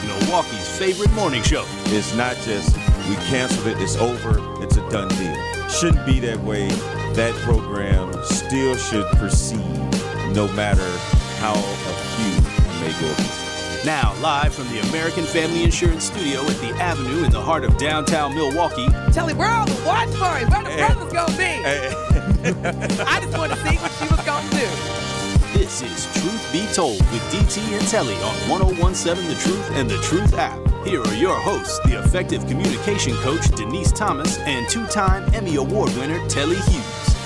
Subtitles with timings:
[0.00, 1.64] with Milwaukee's favorite morning show.
[1.86, 2.76] It's not just
[3.08, 5.68] we canceled it, it's over, it's a done deal.
[5.68, 6.68] Shouldn't be that way.
[7.14, 9.58] That program still should proceed
[10.32, 10.88] no matter
[11.38, 13.14] how a few may go.
[13.84, 17.76] Now, live from the American Family Insurance Studio at the Avenue in the heart of
[17.78, 20.44] downtown Milwaukee, Tell Telly, where all the watch party?
[20.44, 20.86] Where the eh.
[20.86, 21.44] brothers gonna be?
[21.44, 21.94] Eh.
[23.06, 24.99] I just want to see what she was gonna do.
[25.70, 29.98] This is Truth Be Told with DT and Telly on 1017 The Truth and The
[29.98, 30.58] Truth app.
[30.84, 35.94] Here are your hosts, the effective communication coach Denise Thomas and two time Emmy Award
[35.96, 37.16] winner Telly Hughes.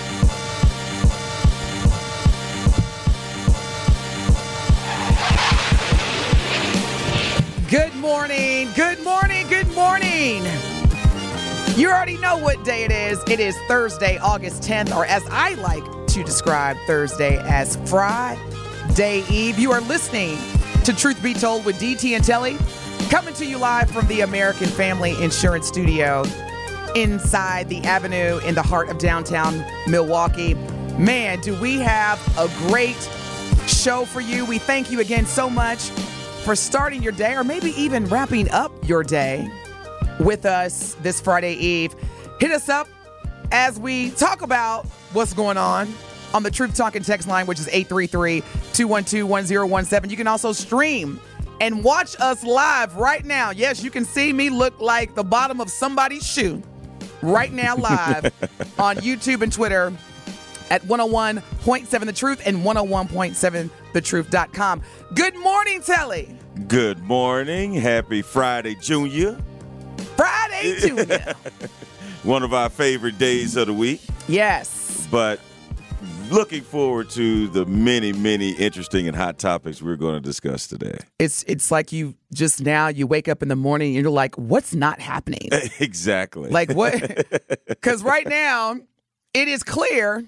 [7.71, 8.69] Good morning.
[8.77, 9.49] Good morning.
[9.49, 10.45] Good morning.
[11.77, 13.23] You already know what day it is.
[13.27, 19.59] It is Thursday, August 10th, or as I like to describe Thursday as Friday Eve.
[19.59, 20.39] You are listening
[20.85, 22.57] to Truth Be Told with DT and Telly,
[23.11, 26.25] coming to you live from the American Family Insurance Studio
[26.95, 30.55] inside the Avenue in the heart of downtown Milwaukee.
[30.97, 32.97] Man, do we have a great
[33.67, 34.45] show for you.
[34.45, 35.81] We thank you again so much
[36.45, 39.51] for starting your day or maybe even wrapping up your day
[40.21, 41.97] with us this Friday Eve.
[42.39, 42.87] Hit us up
[43.51, 45.93] as we talk about what's going on
[46.35, 48.43] on the Truth Talking text line, which is 833
[48.75, 50.11] 212 1017.
[50.11, 51.19] You can also stream
[51.61, 53.51] and watch us live right now.
[53.51, 56.63] Yes, you can see me look like the bottom of somebody's shoe
[57.23, 58.25] right now live
[58.79, 59.93] on YouTube and Twitter
[60.71, 64.83] at 101.7 The Truth and 101.7thetruth.com.
[65.15, 66.37] Good morning, Telly.
[66.69, 67.75] Good morning.
[67.75, 69.39] Happy Friday, Junior.
[70.17, 71.35] Friday, Junior.
[72.25, 74.01] One of our favorite days of the week.
[74.27, 75.07] yes.
[75.11, 75.39] But
[76.31, 80.99] looking forward to the many, many interesting and hot topics we're going to discuss today.
[81.19, 84.35] It's it's like you just now you wake up in the morning and you're like,
[84.37, 85.49] what's not happening?
[85.81, 86.51] exactly.
[86.51, 86.95] Like what?
[87.67, 88.77] Because right now
[89.35, 90.25] it is clear.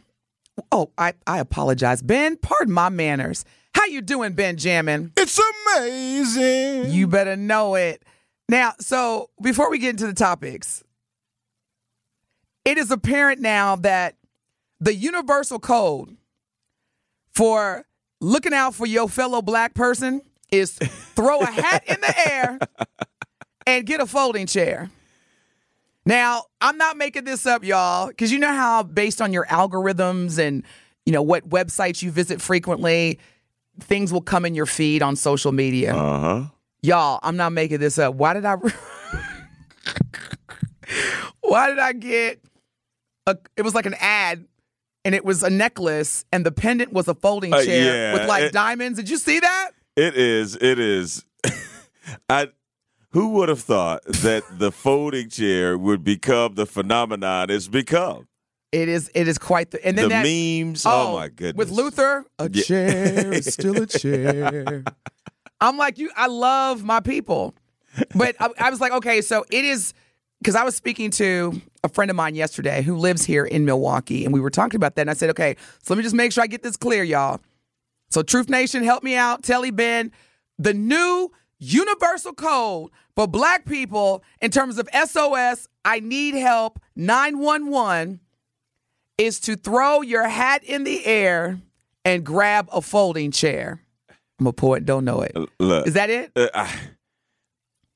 [0.70, 2.36] Oh, I, I apologize, Ben.
[2.36, 3.44] Pardon my manners.
[3.72, 5.12] How you doing, Benjamin?
[5.16, 6.92] It's amazing.
[6.92, 8.02] You better know it.
[8.48, 10.84] Now, so before we get into the topics,
[12.64, 14.16] it is apparent now that
[14.80, 16.16] the universal code
[17.34, 17.84] for
[18.20, 22.58] looking out for your fellow black person is throw a hat in the air
[23.66, 24.90] and get a folding chair.
[26.04, 30.38] Now, I'm not making this up, y'all, because you know how based on your algorithms
[30.38, 30.62] and
[31.04, 33.18] you know what websites you visit frequently,
[33.80, 35.94] things will come in your feed on social media.
[35.94, 36.44] uh huh.
[36.82, 38.14] Y'all, I'm not making this up.
[38.14, 38.54] Why did I
[41.40, 42.40] Why did I get
[43.26, 44.44] a it was like an ad
[45.06, 48.28] and it was a necklace and the pendant was a folding Uh, chair yeah, with
[48.28, 48.98] like it- diamonds.
[48.98, 49.70] Did you see that?
[49.96, 50.56] It is.
[50.60, 51.24] It is.
[52.28, 52.48] I.
[53.12, 58.28] Who would have thought that the folding chair would become the phenomenon it's become?
[58.72, 60.26] It is it is quite the and then The that
[60.66, 60.84] memes.
[60.84, 61.56] Oh, my goodness.
[61.56, 62.62] With Luther, a Yeah.
[62.64, 64.84] chair is still a chair.
[65.62, 66.10] I'm like you.
[66.14, 67.54] I love my people,
[68.14, 69.94] but I, I was like, okay, so it is
[70.38, 74.24] because I was speaking to a friend of mine yesterday who lives here in Milwaukee,
[74.24, 75.02] and we were talking about that.
[75.02, 77.40] And I said, okay, so let me just make sure I get this clear, y'all.
[78.10, 79.42] So Truth Nation, help me out.
[79.42, 80.12] Telly Ben,
[80.58, 88.20] the new universal code for Black people in terms of SOS, I need help 911
[89.18, 91.58] is to throw your hat in the air
[92.04, 93.80] and grab a folding chair.
[94.38, 95.34] I'm a poet, don't know it.
[95.58, 96.30] Look, Is that it?
[96.36, 96.74] uh, I,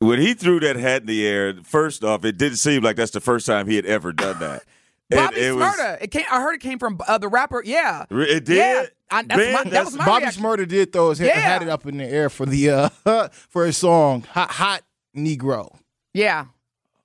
[0.00, 3.10] when he threw that hat in the air, first off, it didn't seem like that's
[3.12, 4.64] the first time he had ever done that.
[5.10, 6.02] And Bobby it was- Shmurda.
[6.02, 6.24] It came.
[6.30, 7.62] I heard it came from uh, the rapper.
[7.64, 8.04] Yeah.
[8.10, 8.56] It did.
[8.56, 8.84] Yeah.
[9.10, 10.42] I, that's Ben, my, that that's- was my Bobby reaction.
[10.42, 11.40] Shmurda did throw his hat, Yeah.
[11.40, 12.70] had it up in the air for the
[13.04, 14.82] uh for his song Hot Hot
[15.16, 15.76] Negro.
[16.14, 16.46] Yeah.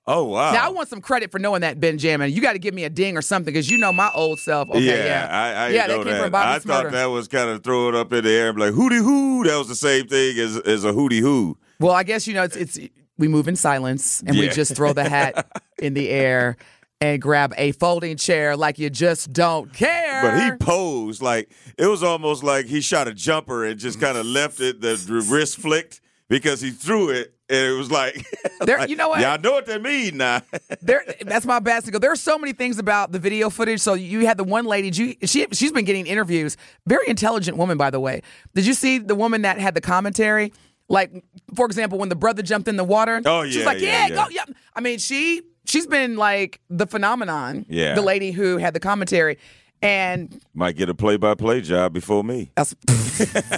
[0.06, 0.52] Oh wow.
[0.52, 2.30] Now I want some credit for knowing that Benjamin.
[2.30, 4.70] You got to give me a ding or something because you know my old self.
[4.70, 5.86] Okay, yeah, yeah, I, I yeah.
[5.88, 6.22] know that came that.
[6.22, 9.02] from Bobby I thought that was kind of throwing up in the air like hootie
[9.02, 9.42] hoo.
[9.42, 11.58] That was the same thing as as a hootie hoo.
[11.78, 12.78] Well, I guess you know it's it's
[13.18, 15.46] we move in silence and we just throw the hat
[15.78, 16.56] in the air
[17.00, 20.22] and grab a folding chair like you just don't care.
[20.22, 24.16] But he posed like it was almost like he shot a jumper and just kind
[24.16, 24.96] of left it, the,
[25.28, 28.26] wrist flicked because he threw it and it was like,
[28.60, 29.20] There- like, you know what?
[29.20, 30.42] Y'all know what that mean now.
[30.82, 31.98] There, that's my go.
[31.98, 33.80] There are so many things about the video footage.
[33.80, 34.90] So you had the one lady.
[34.90, 36.56] You, she she's been getting interviews.
[36.86, 38.22] Very intelligent woman, by the way.
[38.54, 40.52] Did you see the woman that had the commentary?
[40.88, 41.24] Like,
[41.54, 43.20] for example, when the brother jumped in the water.
[43.24, 44.14] Oh, She's yeah, like, yeah, yeah, yeah.
[44.14, 44.44] go, yeah.
[44.74, 47.66] I mean, she she's been like the phenomenon.
[47.68, 47.94] Yeah.
[47.94, 49.38] The lady who had the commentary,
[49.82, 52.52] and Might get a play-by-play job before me.
[52.54, 52.74] that's.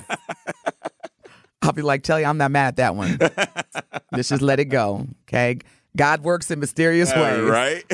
[1.62, 3.19] I'll be like, tell you, I'm not mad at that one.
[4.12, 5.06] Let's just let it go.
[5.25, 5.58] Okay.
[5.96, 7.42] God works in mysterious ways.
[7.42, 7.84] Right?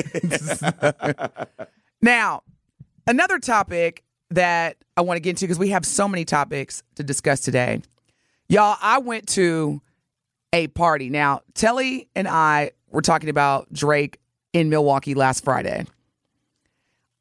[2.01, 2.43] Now,
[3.07, 7.03] another topic that I want to get into because we have so many topics to
[7.03, 7.81] discuss today.
[8.47, 9.81] Y'all, I went to
[10.53, 11.09] a party.
[11.09, 14.19] Now, Telly and I were talking about Drake
[14.53, 15.85] in Milwaukee last Friday.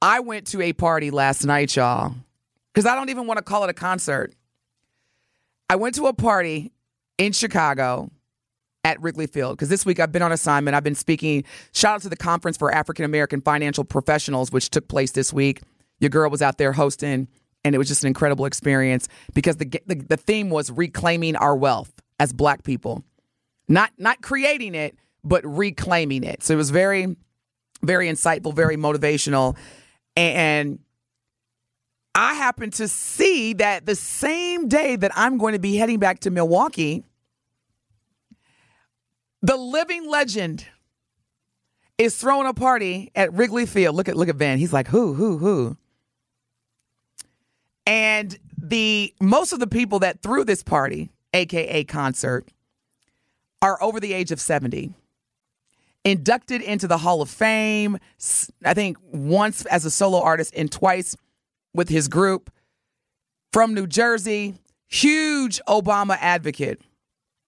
[0.02, 2.14] I went to a party last night, y'all,
[2.72, 4.34] because I don't even want to call it a concert.
[5.70, 6.72] I went to a party
[7.16, 8.10] in Chicago
[8.84, 10.76] at Wrigley Field because this week I've been on assignment.
[10.76, 11.44] I've been speaking.
[11.72, 15.62] Shout out to the Conference for African American Financial Professionals, which took place this week.
[16.00, 17.28] Your girl was out there hosting,
[17.64, 21.56] and it was just an incredible experience because the the, the theme was reclaiming our
[21.56, 23.02] wealth as Black people,
[23.68, 26.42] not not creating it, but reclaiming it.
[26.42, 27.16] So it was very,
[27.82, 29.56] very insightful, very motivational,
[30.16, 30.78] and.
[32.16, 36.20] I happen to see that the same day that I'm going to be heading back
[36.20, 37.02] to Milwaukee,
[39.42, 40.64] the living legend
[41.98, 43.96] is throwing a party at Wrigley Field.
[43.96, 44.58] Look at look at Van.
[44.58, 45.76] He's like, who, who, who?
[47.86, 52.48] And the most of the people that threw this party, aka concert,
[53.60, 54.92] are over the age of 70.
[56.04, 57.98] Inducted into the Hall of Fame,
[58.64, 61.16] I think once as a solo artist and twice
[61.72, 62.50] with his group
[63.52, 64.54] from New Jersey,
[64.86, 66.80] huge Obama advocate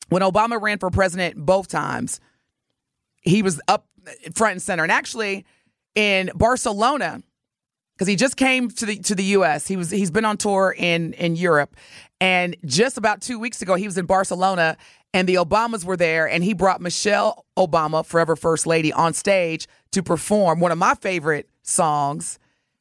[0.08, 2.20] when Obama ran for president both times,
[3.22, 3.86] he was up
[4.34, 4.82] front and center.
[4.82, 5.44] And actually,
[5.94, 7.22] in Barcelona,
[7.96, 9.66] because he just came to the to the U.S.
[9.66, 11.74] He was he's been on tour in in Europe,
[12.20, 14.76] and just about two weeks ago, he was in Barcelona,
[15.14, 19.66] and the Obamas were there, and he brought Michelle Obama, forever First Lady, on stage
[19.92, 22.38] to perform one of my favorite songs.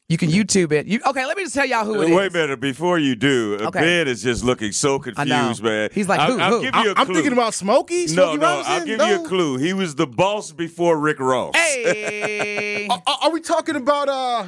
[0.07, 0.85] You can YouTube it.
[0.85, 2.15] You, okay, let me just tell y'all who it is.
[2.15, 2.59] Wait a minute.
[2.59, 3.79] Before you do, Okay.
[3.79, 5.89] Ben is just looking so confused, man.
[5.91, 6.61] He's like, I'll, who, I'll who?
[6.61, 7.15] give you a I'm clue.
[7.15, 8.01] thinking about Smokey.
[8.01, 8.43] no, Smokey no.
[8.43, 8.73] Robinson?
[8.73, 9.05] I'll give no?
[9.09, 9.57] you a clue.
[9.57, 11.55] He was the boss before Rick Ross.
[11.55, 12.87] Hey.
[12.91, 14.45] Are, are we talking about uh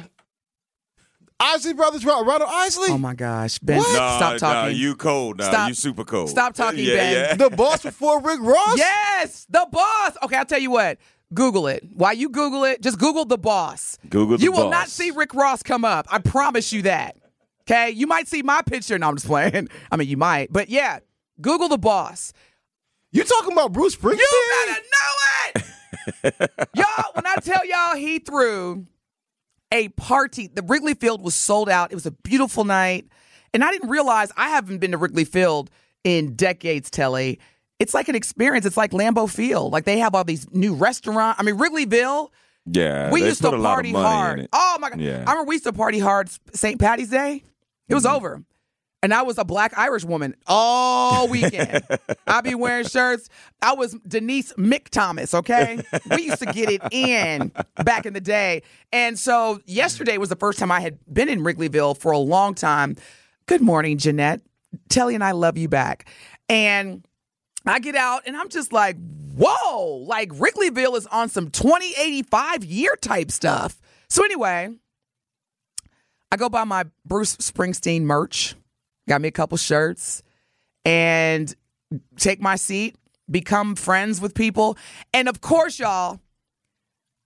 [1.40, 2.88] Isley Brothers, Ron- Ronald Isley?
[2.90, 3.78] Oh my gosh, Ben!
[3.78, 4.76] Nah, Stop nah, talking.
[4.76, 5.48] you cold now.
[5.48, 6.30] Stop- You super cold.
[6.30, 7.12] stop talking, yeah, Ben.
[7.12, 7.34] Yeah.
[7.48, 8.76] the boss before Rick Ross?
[8.76, 10.16] Yes, the boss.
[10.24, 10.98] Okay, I'll tell you what.
[11.32, 11.84] Google it.
[11.92, 13.98] While you Google it, just Google the boss.
[14.08, 14.70] Google the You will boss.
[14.72, 16.06] not see Rick Ross come up.
[16.10, 17.16] I promise you that.
[17.62, 18.98] Okay, you might see my picture.
[18.98, 19.68] No, I'm just playing.
[19.92, 21.00] I mean, you might, but yeah,
[21.40, 22.32] Google the boss.
[23.12, 24.18] You talking about Bruce Springsteen?
[24.18, 25.60] You better know
[26.40, 26.68] it.
[26.74, 28.86] y'all, when I tell y'all he threw
[29.72, 31.92] a party, the Wrigley Field was sold out.
[31.92, 33.06] It was a beautiful night.
[33.54, 35.70] And I didn't realize I haven't been to Wrigley Field
[36.04, 37.38] in decades, Telly.
[37.78, 38.66] It's like an experience.
[38.66, 39.72] It's like Lambeau Field.
[39.72, 41.40] Like they have all these new restaurants.
[41.40, 42.30] I mean, Wrigleyville,
[42.66, 43.10] Yeah.
[43.10, 44.48] we used to put a lot of party hard.
[44.52, 45.00] Oh my god!
[45.00, 45.24] Yeah.
[45.26, 46.78] I remember we used to party hard St.
[46.80, 47.42] Patty's Day.
[47.88, 48.16] It was mm-hmm.
[48.16, 48.42] over.
[49.02, 51.84] And I was a black Irish woman all weekend.
[52.26, 53.28] I'd be wearing shirts.
[53.62, 55.80] I was Denise Mick Thomas, okay?
[56.10, 57.52] We used to get it in
[57.84, 58.62] back in the day.
[58.92, 62.54] And so yesterday was the first time I had been in Wrigleyville for a long
[62.54, 62.96] time.
[63.46, 64.40] Good morning, Jeanette.
[64.88, 66.08] Telly and I love you back.
[66.48, 67.04] And
[67.66, 68.96] I get out and I'm just like,
[69.36, 73.80] whoa, like Wrigleyville is on some 2085 year type stuff.
[74.08, 74.70] So anyway,
[76.32, 78.54] I go buy my Bruce Springsteen merch,
[79.08, 80.22] got me a couple shirts,
[80.84, 81.54] and
[82.16, 82.96] take my seat,
[83.30, 84.76] become friends with people.
[85.12, 86.20] And of course, y'all,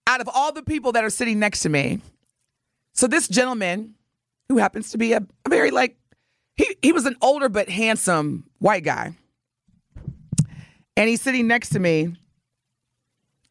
[0.06, 2.00] out of all the people that are sitting next to me,
[2.92, 3.94] so this gentleman
[4.48, 5.96] who happens to be a, a very like
[6.56, 9.14] he he was an older but handsome white guy.
[10.96, 12.14] And he's sitting next to me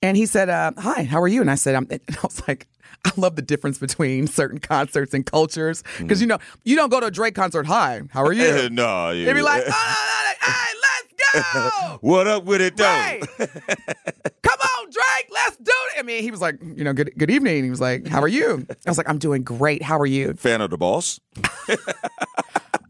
[0.02, 1.42] and he said, uh, Hi, how are you?
[1.42, 2.68] And I said, I'm, and I was like,
[3.06, 5.84] I love the difference between certain concerts and cultures.
[6.00, 6.32] Because, you mm.
[6.32, 8.46] know, you don't go to a Drake concert, Hi, how are you?
[8.46, 9.26] Eh, no, you.
[9.26, 11.98] They'd be like, Oh, no, no, no, hey, let's go.
[12.02, 12.84] what up with it though?
[12.84, 13.22] Right.
[13.40, 16.00] Come on, Drake, let's do it.
[16.00, 17.64] I mean, he was like, you know, good good evening.
[17.64, 18.66] He was like, How are you?
[18.70, 19.82] I was like, I'm doing great.
[19.82, 20.34] How are you?
[20.34, 21.20] Fan of the boss?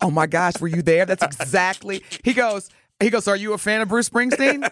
[0.02, 1.06] Oh my gosh, were you there?
[1.06, 2.04] That's exactly.
[2.24, 2.70] He goes.
[3.00, 3.26] He goes.
[3.26, 4.70] So are you a fan of Bruce Springsteen?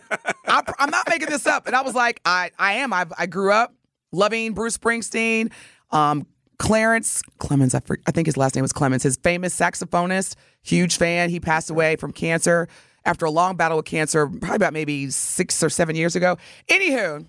[0.47, 1.67] I, I'm not making this up.
[1.67, 2.93] And I was like, I, I am.
[2.93, 3.73] I, I grew up
[4.11, 5.51] loving Bruce Springsteen.
[5.91, 6.25] Um,
[6.57, 9.01] Clarence Clemons, I, I think his last name was Clemons.
[9.01, 11.29] His famous saxophonist, huge fan.
[11.29, 12.67] He passed away from cancer
[13.05, 16.37] after a long battle with cancer, probably about maybe six or seven years ago.
[16.67, 17.25] Anywho,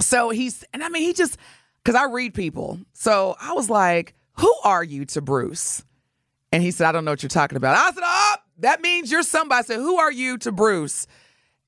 [0.00, 1.36] so he's, and I mean, he just,
[1.84, 2.80] because I read people.
[2.94, 5.84] So I was like, who are you to Bruce?
[6.50, 7.76] And he said, I don't know what you're talking about.
[7.76, 9.58] I said, oh, that means you're somebody.
[9.58, 11.06] I said, who are you to Bruce?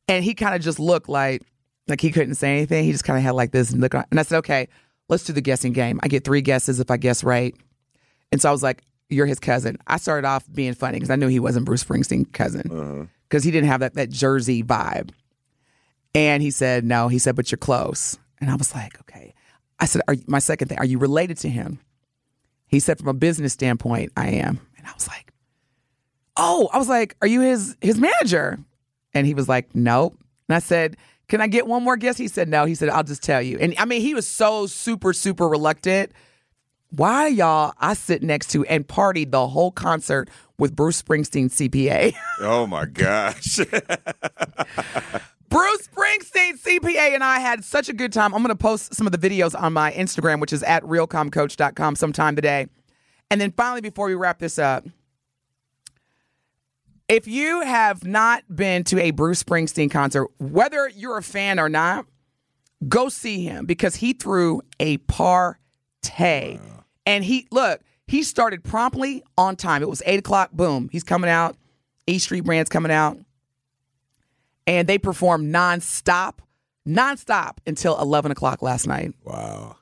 [0.09, 1.43] And he kind of just looked like,
[1.89, 2.85] like he couldn't say anything.
[2.85, 3.95] He just kind of had like this look.
[3.95, 4.69] And I said, okay,
[5.09, 6.01] let's do the guessing game.
[6.03, 7.55] I get three guesses if I guess right.
[8.31, 9.77] And so I was like, you're his cousin.
[9.87, 13.05] I started off being funny because I knew he wasn't Bruce Springsteen's cousin uh-huh.
[13.29, 15.11] because he didn't have that, that Jersey vibe.
[16.15, 17.09] And he said, no.
[17.09, 18.19] He said, but you're close.
[18.41, 19.35] And I was like, okay.
[19.79, 21.81] I said, are, my second thing, are you related to him?
[22.67, 24.61] He said, from a business standpoint, I am.
[24.79, 25.33] And I was like,
[26.37, 28.59] oh, I was like, are you his his manager?
[29.15, 30.17] And he was like, nope.
[30.49, 30.97] And I said,
[31.29, 32.17] can I get one more guess?
[32.17, 32.65] He said, no.
[32.65, 33.59] He said, I'll just tell you.
[33.59, 36.13] And I mean, he was so super, super reluctant.
[36.91, 42.15] Why y'all I sit next to and partied the whole concert with Bruce Springsteen CPA.
[42.41, 43.57] Oh my gosh.
[45.49, 48.35] Bruce Springsteen CPA and I had such a good time.
[48.35, 51.97] I'm going to post some of the videos on my Instagram, which is at realcomcoach.com
[51.97, 52.67] sometime today.
[53.31, 54.85] And then finally, before we wrap this up,
[57.13, 61.69] if you have not been to a Bruce Springsteen concert, whether you're a fan or
[61.69, 62.07] not,
[62.89, 66.59] go see him because he threw a partay.
[67.05, 69.83] And he, look, he started promptly on time.
[69.83, 71.57] It was eight o'clock, boom, he's coming out.
[72.07, 73.19] E Street Band's coming out
[74.67, 76.39] and they performed nonstop,
[76.87, 79.15] nonstop until 11 o'clock last night.
[79.25, 79.77] Wow.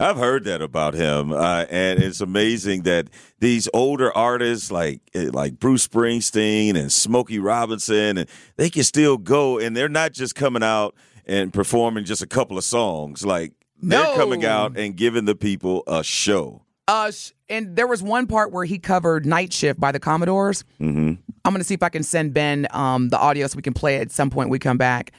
[0.00, 3.08] I've heard that about him, uh, and it's amazing that
[3.38, 9.16] these older artists like eh, like Bruce Springsteen and Smokey Robinson, and they can still
[9.16, 10.94] go, and they're not just coming out
[11.26, 13.24] and performing just a couple of songs.
[13.24, 16.62] Like they're coming out and giving the people a show.
[16.86, 17.10] Uh,
[17.48, 20.64] and there was one part where he covered Night Shift by the Commodores.
[20.80, 21.14] Mm-hmm.
[21.44, 23.74] I'm going to see if I can send Ben um, the audio so we can
[23.74, 25.12] play it at some point when we come back.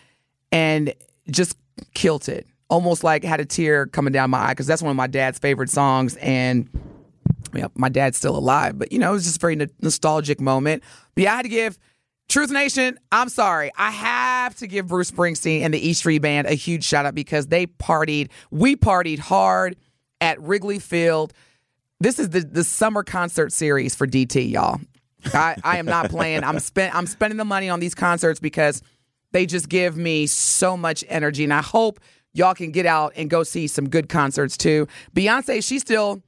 [0.51, 0.93] And
[1.29, 1.57] just
[1.93, 2.47] killed it.
[2.69, 5.37] Almost like had a tear coming down my eye because that's one of my dad's
[5.39, 6.15] favorite songs.
[6.17, 6.69] And
[7.53, 10.41] yeah, my dad's still alive, but you know, it was just a very n- nostalgic
[10.41, 10.83] moment.
[11.13, 11.77] But yeah, I had to give
[12.27, 13.71] Truth Nation, I'm sorry.
[13.77, 17.13] I have to give Bruce Springsteen and the E Street Band a huge shout out
[17.13, 19.75] because they partied, we partied hard
[20.21, 21.33] at Wrigley Field.
[21.99, 24.79] This is the, the summer concert series for DT, y'all.
[25.33, 26.43] I, I am not playing.
[26.43, 28.81] I'm spend I'm spending the money on these concerts because
[29.31, 31.43] they just give me so much energy.
[31.43, 31.99] And I hope
[32.35, 34.87] y'all can get out and go see some good concerts too.
[35.15, 36.21] Beyonce, she's still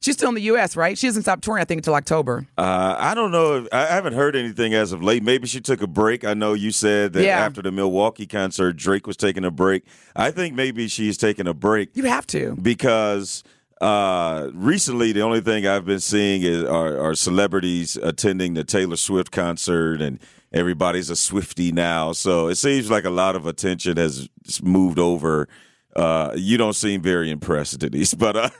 [0.00, 0.96] she's still in the US, right?
[0.98, 2.46] She hasn't stopped touring, I think, until October.
[2.58, 3.54] Uh, I don't know.
[3.64, 5.22] If, I haven't heard anything as of late.
[5.22, 6.24] Maybe she took a break.
[6.24, 7.38] I know you said that Yeah.
[7.44, 9.84] after the Milwaukee concert, Drake was taking a break.
[10.14, 12.54] I think maybe she's taking a break You have to.
[12.60, 13.42] because
[13.80, 18.96] uh, recently the only thing I've been seeing is are, are celebrities attending the Taylor
[18.96, 20.18] Swift concert, and
[20.54, 22.12] everybody's a Swifty now.
[22.12, 24.28] So it seems like a lot of attention has
[24.62, 25.48] moved over.
[25.96, 28.50] Uh, you don't seem very impressed, Denise, but uh,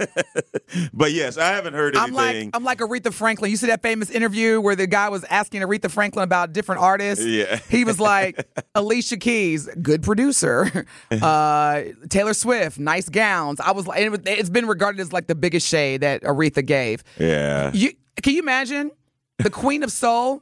[0.93, 2.17] but yes, I haven't heard anything.
[2.17, 3.51] I'm like I'm like Aretha Franklin.
[3.51, 7.25] You see that famous interview where the guy was asking Aretha Franklin about different artists?
[7.25, 7.59] Yeah.
[7.69, 8.47] He was like,
[8.77, 10.87] Alicia Keys, good producer.
[11.11, 13.59] Uh, Taylor Swift, nice gowns.
[13.59, 17.03] I was like, it's been regarded as like the biggest shade that Aretha gave.
[17.19, 17.73] yeah.
[17.75, 18.93] You can you imagine
[19.39, 20.41] the Queen of Soul?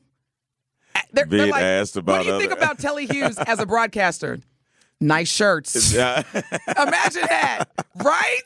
[0.95, 3.67] They're, they're Being like, asked about What do you think about Telly Hughes as a
[3.67, 4.39] broadcaster?
[5.01, 5.95] Nice shirts.
[5.95, 7.65] Imagine that,
[7.97, 8.41] right?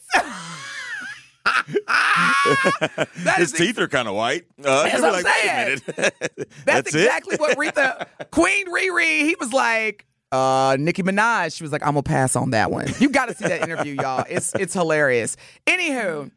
[3.36, 4.46] His is teeth are kind of white.
[4.64, 5.80] Uh, That's what I'm like, wait a saying.
[5.96, 6.48] minute.
[6.64, 9.20] That's, exactly what Retha Queen Riri.
[9.20, 11.56] He was like, uh, Nicki Minaj.
[11.56, 12.88] She was like, I'm gonna pass on that one.
[12.98, 14.24] You got to see that interview, y'all.
[14.28, 15.36] It's it's hilarious.
[15.66, 16.30] Anywho.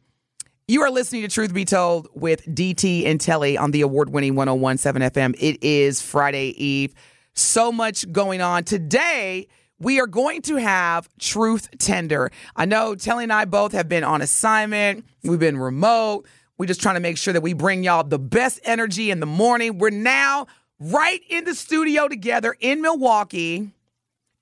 [0.70, 4.36] You are listening to Truth Be Told with DT and Telly on the award winning
[4.36, 5.34] 1017 FM.
[5.36, 6.94] It is Friday Eve.
[7.32, 8.62] So much going on.
[8.62, 9.48] Today,
[9.80, 12.30] we are going to have Truth Tender.
[12.54, 16.28] I know Telly and I both have been on assignment, we've been remote.
[16.56, 19.26] We're just trying to make sure that we bring y'all the best energy in the
[19.26, 19.76] morning.
[19.76, 20.46] We're now
[20.78, 23.72] right in the studio together in Milwaukee,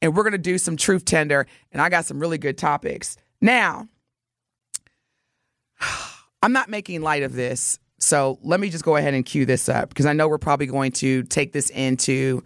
[0.03, 1.47] and we're going to do some Truth Tender.
[1.73, 3.17] And I got some really good topics.
[3.41, 3.89] Now,
[6.43, 7.79] I'm not making light of this.
[7.99, 10.67] So let me just go ahead and cue this up because I know we're probably
[10.67, 12.45] going to take this into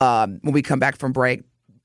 [0.00, 1.42] um, when we come back from break.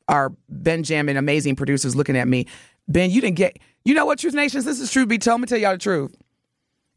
[0.08, 2.48] Our Benjamin, amazing producers, looking at me.
[2.88, 3.60] Ben, you didn't get.
[3.84, 4.66] You know what, Truth Nations?
[4.66, 5.42] This is Truth Be Told.
[5.42, 6.16] Me tell y'all the truth.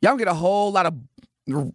[0.01, 0.95] Y'all get a whole lot of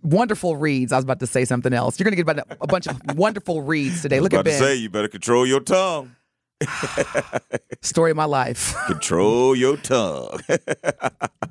[0.02, 0.92] wonderful reads.
[0.92, 2.00] I was about to say something else.
[2.00, 4.20] You're gonna get about a, bunch of wonderful reads today.
[4.20, 4.60] Look at Ben.
[4.60, 6.16] say you better control your tongue.
[7.82, 8.76] Story of my life.
[8.88, 10.40] Control your tongue.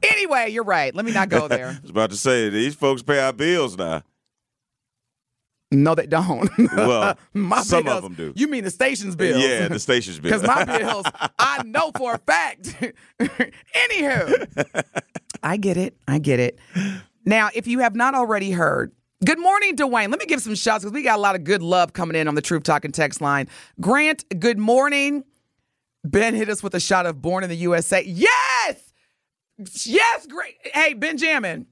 [0.03, 0.95] Anyway, you're right.
[0.95, 1.69] Let me not go there.
[1.69, 4.03] I was about to say these folks pay our bills now.
[5.71, 6.51] No, they don't.
[6.77, 8.33] Well, my some bills, of them do.
[8.37, 9.43] You mean the station's bills?
[9.43, 10.31] Yeah, the station's bill.
[10.31, 11.07] Because my bills,
[11.39, 12.77] I know for a fact.
[13.19, 14.85] Anywho,
[15.43, 15.97] I get it.
[16.07, 16.59] I get it.
[17.25, 18.93] Now, if you have not already heard,
[19.25, 20.11] good morning, Dwayne.
[20.11, 22.29] Let me give some shots because we got a lot of good love coming in
[22.29, 23.49] on the Truth Talking text line.
[23.81, 25.25] Grant, good morning.
[26.05, 28.05] Ben hit us with a shot of Born in the USA.
[28.05, 28.93] Yes!
[29.85, 30.57] Yes, great.
[30.75, 31.67] Hey, Benjamin.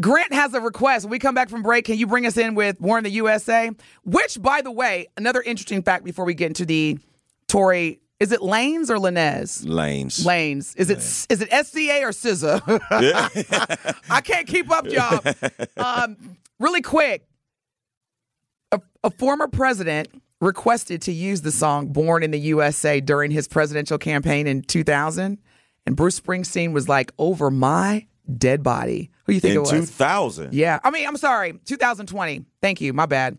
[0.00, 1.04] Grant has a request.
[1.04, 3.10] When we come back from break, can you bring us in with Born in the
[3.10, 3.70] USA?
[4.04, 6.98] Which, by the way, another interesting fact before we get into the
[7.48, 9.66] Tory, is it Lanes or Linez?
[9.66, 10.24] Lanes.
[10.26, 10.74] Lanes.
[10.76, 12.80] Is it is it SCA or SZA?
[14.10, 15.20] I can't keep up, y'all.
[15.76, 16.16] Um,
[16.60, 17.26] really quick,
[18.70, 20.08] a, a former president
[20.40, 25.38] requested to use the song "Born in the USA" during his presidential campaign in 2000,
[25.86, 28.06] and Bruce Springsteen was like, "Over my
[28.38, 29.70] dead body." Who you think In it was?
[29.70, 30.52] 2000.
[30.54, 32.44] Yeah, I mean, I'm sorry, 2020.
[32.60, 33.38] Thank you, my bad.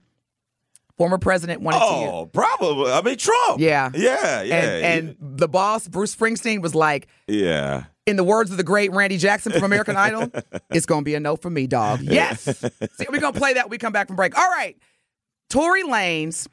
[0.98, 1.86] Former president wanted to.
[1.86, 2.92] Oh, probably.
[2.92, 3.60] I mean, Trump.
[3.60, 3.90] Yeah.
[3.96, 4.56] Yeah, yeah.
[4.56, 7.86] And, and the boss, Bruce Springsteen, was like, yeah.
[8.08, 10.32] In the words of the great Randy Jackson from American Idol,
[10.72, 12.02] it's going to be a no for me, dog.
[12.04, 12.42] Yes.
[12.42, 14.38] See, we're going to play that when we come back from break.
[14.38, 14.76] All right.
[15.50, 16.48] Tory Lanez,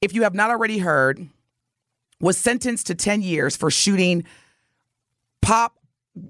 [0.00, 1.28] if you have not already heard,
[2.20, 4.24] was sentenced to 10 years for shooting
[5.40, 5.78] pop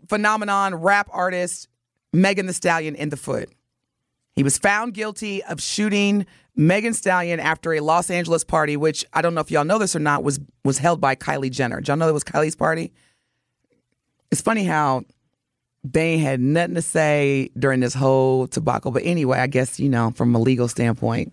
[0.08, 1.68] phenomenon rap artist
[2.12, 3.50] Megan Thee Stallion in the foot.
[4.34, 9.22] He was found guilty of shooting Megan Stallion after a Los Angeles party, which I
[9.22, 11.80] don't know if y'all know this or not, was was held by Kylie Jenner.
[11.80, 12.92] Did y'all know that was Kylie's party?
[14.30, 15.02] It's funny how
[15.85, 18.90] they had nothing to say during this whole tobacco.
[18.90, 21.32] But anyway, I guess, you know, from a legal standpoint,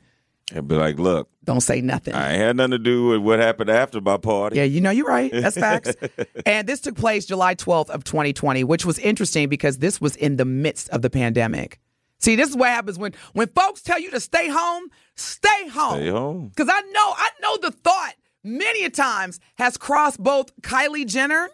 [0.53, 2.13] And be like, look, don't say nothing.
[2.13, 4.57] I ain't had nothing to do with what happened after my party.
[4.57, 5.31] Yeah, you know, you're right.
[5.31, 5.95] That's facts.
[6.45, 10.37] and this took place July 12th of 2020, which was interesting because this was in
[10.37, 11.79] the midst of the pandemic.
[12.19, 15.97] See, this is what happens when when folks tell you to stay home, stay home.
[15.97, 16.47] Stay home.
[16.47, 21.49] Because I know, I know the thought many a times has crossed both Kylie Jenner,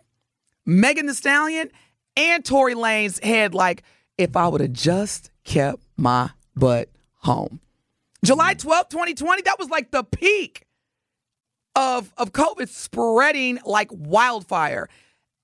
[0.66, 1.70] Megan Thee Stallion,
[2.16, 3.54] and Tory Lane's head.
[3.54, 3.84] Like,
[4.18, 7.60] if I would have just kept my butt home.
[8.24, 10.66] July 12th, 2020, that was like the peak
[11.76, 14.90] of of COVID spreading like wildfire,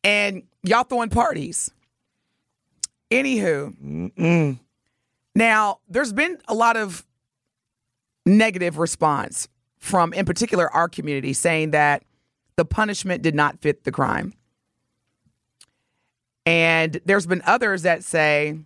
[0.03, 1.71] and y'all throwing parties.
[3.09, 4.59] Anywho,
[5.33, 7.05] now there's been a lot of
[8.25, 12.03] negative response from, in particular, our community saying that
[12.57, 14.33] the punishment did not fit the crime,
[16.47, 18.57] and there's been others that say,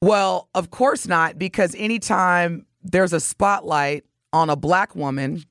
[0.00, 5.44] well, of course not, because anytime there's a spotlight on a black woman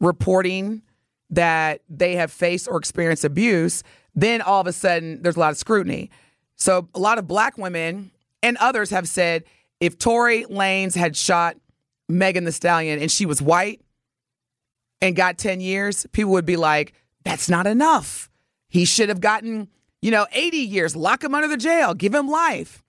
[0.00, 0.80] reporting
[1.28, 3.82] that they have faced or experienced abuse,
[4.14, 6.10] then all of a sudden there's a lot of scrutiny.
[6.56, 9.44] So a lot of black women and others have said
[9.78, 11.58] if Tory Lanez had shot
[12.08, 13.82] Megan Thee Stallion and she was white
[15.02, 16.94] and got 10 years, people would be like,
[17.24, 18.29] that's not enough.
[18.70, 19.68] He should have gotten,
[20.00, 22.82] you know, 80 years, lock him under the jail, give him life.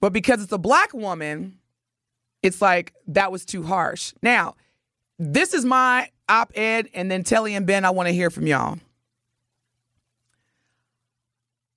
[0.00, 1.58] But because it's a black woman,
[2.42, 4.12] it's like that was too harsh.
[4.22, 4.56] Now,
[5.18, 8.46] this is my op ed, and then Telly and Ben, I want to hear from
[8.46, 8.78] y'all.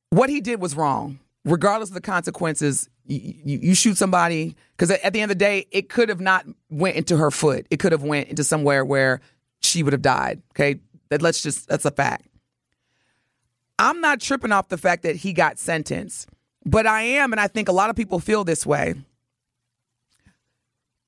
[0.09, 1.19] What he did was wrong.
[1.45, 5.43] Regardless of the consequences, you, you, you shoot somebody because at the end of the
[5.43, 7.65] day, it could have not went into her foot.
[7.71, 9.21] It could have went into somewhere where
[9.61, 10.41] she would have died.
[10.53, 10.79] Okay,
[11.09, 12.27] that let's just that's a fact.
[13.81, 16.29] I'm not tripping off the fact that he got sentenced,
[16.63, 18.93] but I am, and I think a lot of people feel this way.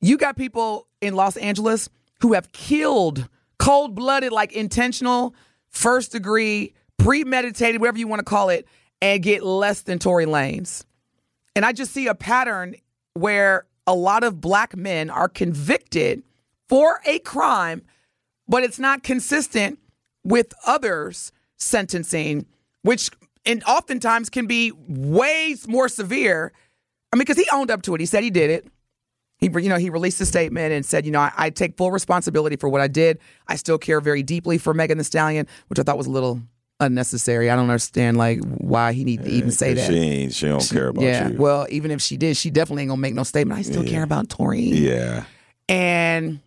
[0.01, 1.87] You got people in Los Angeles
[2.21, 5.35] who have killed cold blooded, like intentional,
[5.69, 8.67] first degree, premeditated, whatever you want to call it,
[9.03, 10.83] and get less than Tory Lanez.
[11.55, 12.75] And I just see a pattern
[13.13, 16.23] where a lot of black men are convicted
[16.67, 17.83] for a crime,
[18.47, 19.77] but it's not consistent
[20.23, 22.47] with others' sentencing,
[22.83, 23.09] which
[23.45, 26.53] and oftentimes can be way more severe.
[27.11, 27.99] I mean, because he owned up to it.
[27.99, 28.67] He said he did it.
[29.39, 31.91] He, you know, he released a statement and said, you know, I, I take full
[31.91, 33.19] responsibility for what I did.
[33.47, 36.41] I still care very deeply for Megan Thee Stallion, which I thought was a little
[36.79, 37.49] unnecessary.
[37.49, 39.87] I don't understand like why he need to even say that.
[39.87, 40.33] She ain't.
[40.33, 41.29] She don't care about yeah.
[41.29, 41.37] you.
[41.37, 43.59] Well, even if she did, she definitely ain't gonna make no statement.
[43.59, 44.61] I still care about Tory.
[44.61, 45.25] yeah.
[45.69, 46.39] And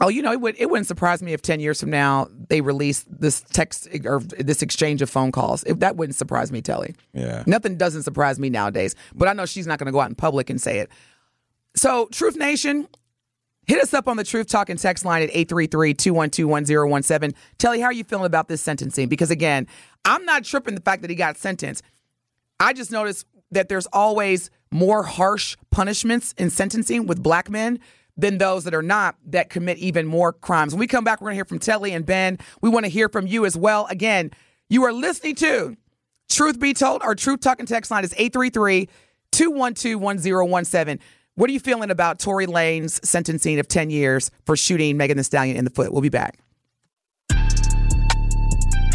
[0.00, 2.60] oh, you know, it would it wouldn't surprise me if ten years from now they
[2.60, 5.64] release this text or this exchange of phone calls.
[5.64, 6.94] If that wouldn't surprise me, Telly.
[7.12, 7.42] Yeah.
[7.46, 8.94] Nothing doesn't surprise me nowadays.
[9.14, 10.90] But I know she's not going to go out in public and say it.
[11.76, 12.86] So, Truth Nation,
[13.66, 17.34] hit us up on the Truth Talking text line at 833-212-1017.
[17.58, 19.08] Telly, how are you feeling about this sentencing?
[19.08, 19.66] Because again,
[20.04, 21.82] I'm not tripping the fact that he got sentenced.
[22.60, 27.80] I just noticed that there's always more harsh punishments in sentencing with black men
[28.16, 30.72] than those that are not that commit even more crimes.
[30.72, 32.38] When we come back, we're going to hear from Telly and Ben.
[32.60, 33.86] We want to hear from you as well.
[33.90, 34.30] Again,
[34.68, 35.76] you are listening to
[36.30, 37.02] Truth Be Told.
[37.02, 38.88] Our Truth Talking text line is 833
[39.32, 41.00] 212 1017.
[41.36, 45.24] What are you feeling about Tory Lane's sentencing of 10 years for shooting Megan Thee
[45.24, 45.92] Stallion in the foot?
[45.92, 46.38] We'll be back.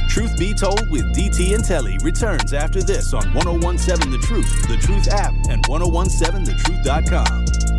[0.10, 4.78] Truth Be Told with DT and Telly returns after this on 1017 The Truth, The
[4.78, 7.79] Truth app, and 1017thetruth.com.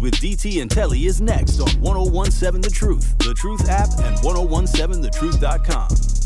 [0.00, 6.17] With DT and Telly is next on 1017 The Truth, The Truth app, and 1017thetruth.com.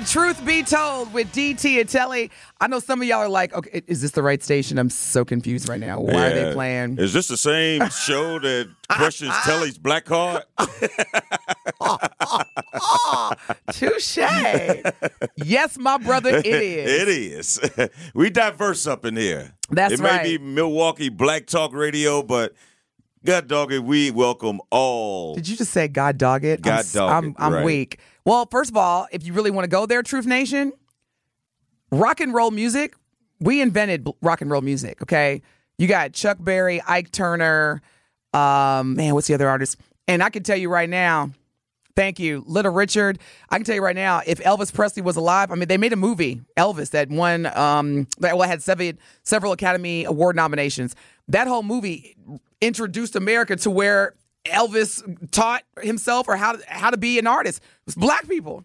[0.00, 2.30] to Truth Be Told with DT and Telly.
[2.60, 4.78] I know some of y'all are like, okay, is this the right station?
[4.78, 6.00] I'm so confused right now.
[6.00, 6.98] Why are they playing?
[6.98, 10.42] Is this the same show that questions Telly's black card?
[13.72, 14.18] Touche.
[15.36, 16.90] yes, my brother, it is.
[17.02, 17.58] it is.
[18.14, 19.54] we diverse up in here.
[19.70, 20.16] That's right.
[20.16, 22.52] it may be Milwaukee Black Talk Radio, but
[23.24, 25.36] God dog it, we welcome all.
[25.36, 26.58] Did you just say God dog it?
[26.58, 27.64] I'm God s- dog I'm, it, I'm right.
[27.64, 27.98] weak.
[28.26, 30.72] Well, first of all, if you really want to go there, Truth Nation,
[31.92, 32.96] rock and roll music,
[33.38, 35.42] we invented rock and roll music, okay?
[35.78, 37.82] You got Chuck Berry, Ike Turner,
[38.34, 39.76] um, man, what's the other artist?
[40.08, 41.30] And I can tell you right now,
[41.94, 43.20] thank you, Little Richard.
[43.48, 45.92] I can tell you right now, if Elvis Presley was alive, I mean, they made
[45.92, 50.96] a movie, Elvis, that won, um, that well, had seven, several Academy Award nominations.
[51.28, 52.16] That whole movie
[52.60, 54.14] introduced America to where
[54.46, 57.58] Elvis taught himself or how to, how to be an artist.
[57.58, 58.64] It was black people.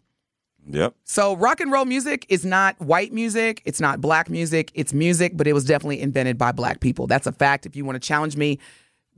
[0.67, 0.95] Yep.
[1.03, 3.61] So rock and roll music is not white music.
[3.65, 4.71] It's not black music.
[4.73, 7.07] It's music, but it was definitely invented by black people.
[7.07, 7.65] That's a fact.
[7.65, 8.59] If you want to challenge me,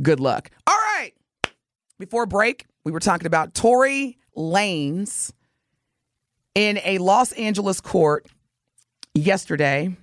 [0.01, 0.49] good luck.
[0.67, 1.11] All right.
[1.99, 5.31] Before break, we were talking about Tory Lanez
[6.55, 8.27] in a Los Angeles court
[9.13, 9.95] yesterday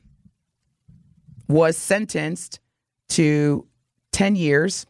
[1.48, 2.60] was sentenced
[3.08, 3.66] to
[4.12, 4.86] 10 years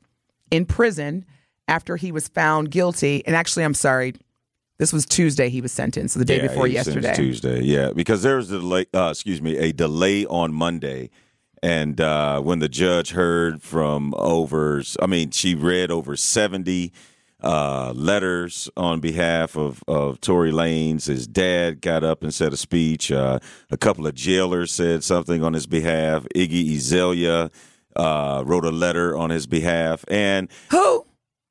[0.50, 1.24] in prison
[1.70, 3.24] after he was found guilty.
[3.26, 4.14] And actually, I'm sorry,
[4.78, 7.28] this was Tuesday he was sentenced, so the day Yeah, before he was sentenced yesterday.
[7.28, 8.86] Tuesday, yeah, because there was a delay.
[8.92, 11.10] Uh, excuse me, a delay on Monday,
[11.62, 16.92] and uh, when the judge heard from over, I mean, she read over seventy
[17.42, 21.06] uh, letters on behalf of of Tory Lanez.
[21.06, 23.12] His dad got up and said a speech.
[23.12, 23.38] Uh,
[23.70, 26.26] a couple of jailers said something on his behalf.
[26.34, 27.50] Iggy Azalea
[27.96, 30.99] uh, wrote a letter on his behalf, and Who?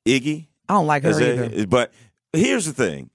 [0.06, 0.46] Iggy.
[0.68, 1.66] I don't like her either.
[1.66, 1.92] But
[2.32, 3.10] here's the thing.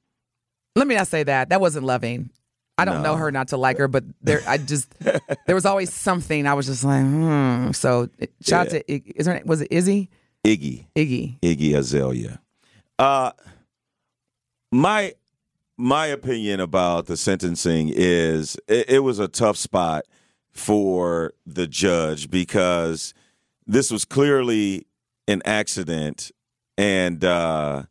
[0.76, 1.50] Let me not say that.
[1.50, 2.30] That wasn't loving.
[2.78, 4.93] I don't know her not to like her, but there, I just
[5.45, 6.45] there was always something.
[6.45, 7.71] I was just like, hmm.
[7.71, 8.10] So
[8.41, 10.10] shout out to is her was it Izzy
[10.45, 10.86] Iggy.
[10.95, 11.39] Iggy?
[11.39, 12.41] Iggy Azalea.
[13.00, 13.32] Uh
[14.71, 15.13] my
[15.78, 20.06] my opinion about the sentencing is it, it was a tough spot
[20.52, 23.13] for the judge because
[23.65, 24.86] this was clearly
[25.28, 26.32] an accident
[26.77, 27.83] and uh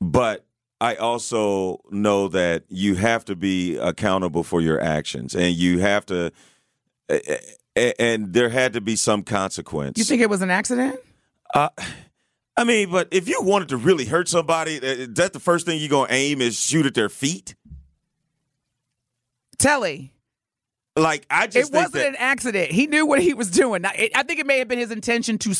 [0.00, 0.46] but
[0.80, 6.06] I also know that you have to be accountable for your actions and you have
[6.06, 6.32] to
[7.76, 9.98] and there had to be some consequence.
[9.98, 10.98] You think it was an accident?
[11.54, 11.68] Uh,
[12.56, 15.80] I mean, but if you wanted to really hurt somebody, uh, that's the first thing
[15.80, 17.54] you're gonna aim is shoot at their feet.
[19.58, 20.12] Telly,
[20.96, 22.70] Like I it just think wasn't that, an accident.
[22.70, 23.82] He knew what he was doing.
[23.82, 25.54] Now, it- I think it may have been his intention to.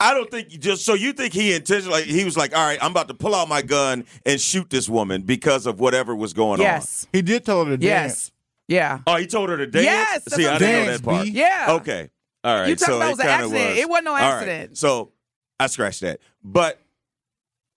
[0.00, 2.78] S- I don't think just so you think he intentionally he was like, all right,
[2.82, 6.32] I'm about to pull out my gun and shoot this woman because of whatever was
[6.32, 6.66] going on.
[6.66, 8.30] Yes, He did tell her to yes,
[8.68, 9.00] yeah.
[9.06, 9.84] Oh, he told her to dance.
[9.84, 11.24] Yes, that's See, I didn't know that part.
[11.24, 11.30] B.
[11.32, 11.66] Yeah.
[11.80, 12.10] Okay.
[12.44, 12.68] All right.
[12.68, 13.78] You talking so about it was an kinda accident.
[13.78, 14.32] It wasn't no All right.
[14.34, 14.78] accident.
[14.78, 15.12] So
[15.58, 16.20] I scratched that.
[16.44, 16.80] But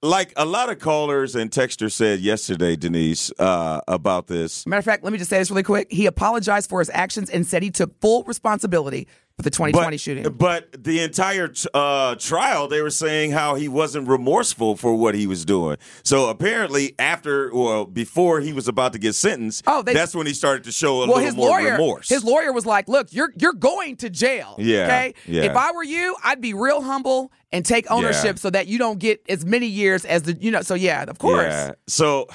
[0.04, 4.66] like a lot of callers and texters said yesterday, Denise, uh, about this.
[4.66, 5.92] Matter of fact, let me just say this really quick.
[5.92, 9.08] He apologized for his actions and said he took full responsibility
[9.44, 10.32] the 2020 but, shooting.
[10.34, 15.28] But the entire uh, trial, they were saying how he wasn't remorseful for what he
[15.28, 15.78] was doing.
[16.04, 20.28] So apparently, after or before he was about to get sentenced, Oh, they- that's when
[20.28, 22.10] he started to show a well, little his more lawyer, remorse.
[22.10, 24.56] his lawyer was like, "Look, you're you're going to jail.
[24.58, 25.14] Yeah, Okay.
[25.28, 25.44] yeah.
[25.44, 28.42] If I were you, I'd be real humble and take ownership Yeah.
[28.42, 30.62] so that you don't get as many years as the you know.
[30.62, 31.44] So yeah, of course.
[31.46, 31.72] Yeah.
[31.88, 32.28] So,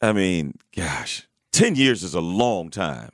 [0.00, 3.10] I mean, gosh, ten years is a long time.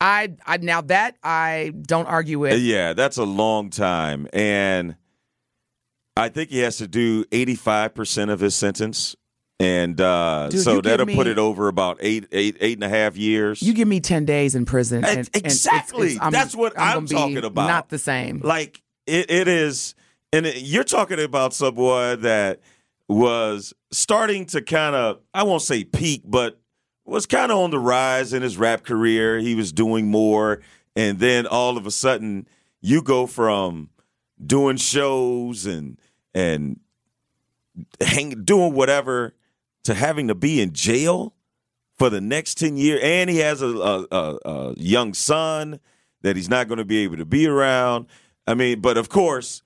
[0.00, 2.60] I, I now that I don't argue with.
[2.60, 4.28] Yeah, that's a long time.
[4.32, 4.96] And
[6.16, 9.16] I think he has to do 85% of his sentence.
[9.60, 12.88] And uh, Dude, so that'll me- put it over about eight, eight, eight and a
[12.88, 13.60] half years.
[13.60, 14.98] You give me ten days in prison.
[15.04, 16.12] And, Ex- and it's- exactly.
[16.12, 17.66] it's- That's what I'm be talking about.
[17.66, 18.40] Not the same.
[18.44, 19.96] like it, it is
[20.32, 22.60] and it- you're talking about someone that
[23.08, 26.57] was starting to kind of i won't say peak but
[27.08, 29.38] was kind of on the rise in his rap career.
[29.38, 30.60] He was doing more.
[30.94, 32.46] And then all of a sudden
[32.80, 33.90] you go from
[34.44, 35.98] doing shows and
[36.34, 36.80] and
[38.00, 39.34] hang, doing whatever
[39.84, 41.34] to having to be in jail
[41.96, 45.80] for the next 10 years and he has a, a, a, a young son
[46.22, 48.06] that he's not going to be able to be around.
[48.46, 49.62] I mean but of course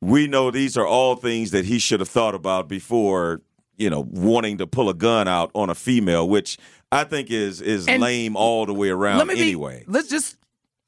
[0.00, 3.42] we know these are all things that he should have thought about before
[3.76, 6.58] you know wanting to pull a gun out on a female which
[6.92, 10.08] i think is is And lame all the way around Let me be- anyway let's
[10.08, 10.36] just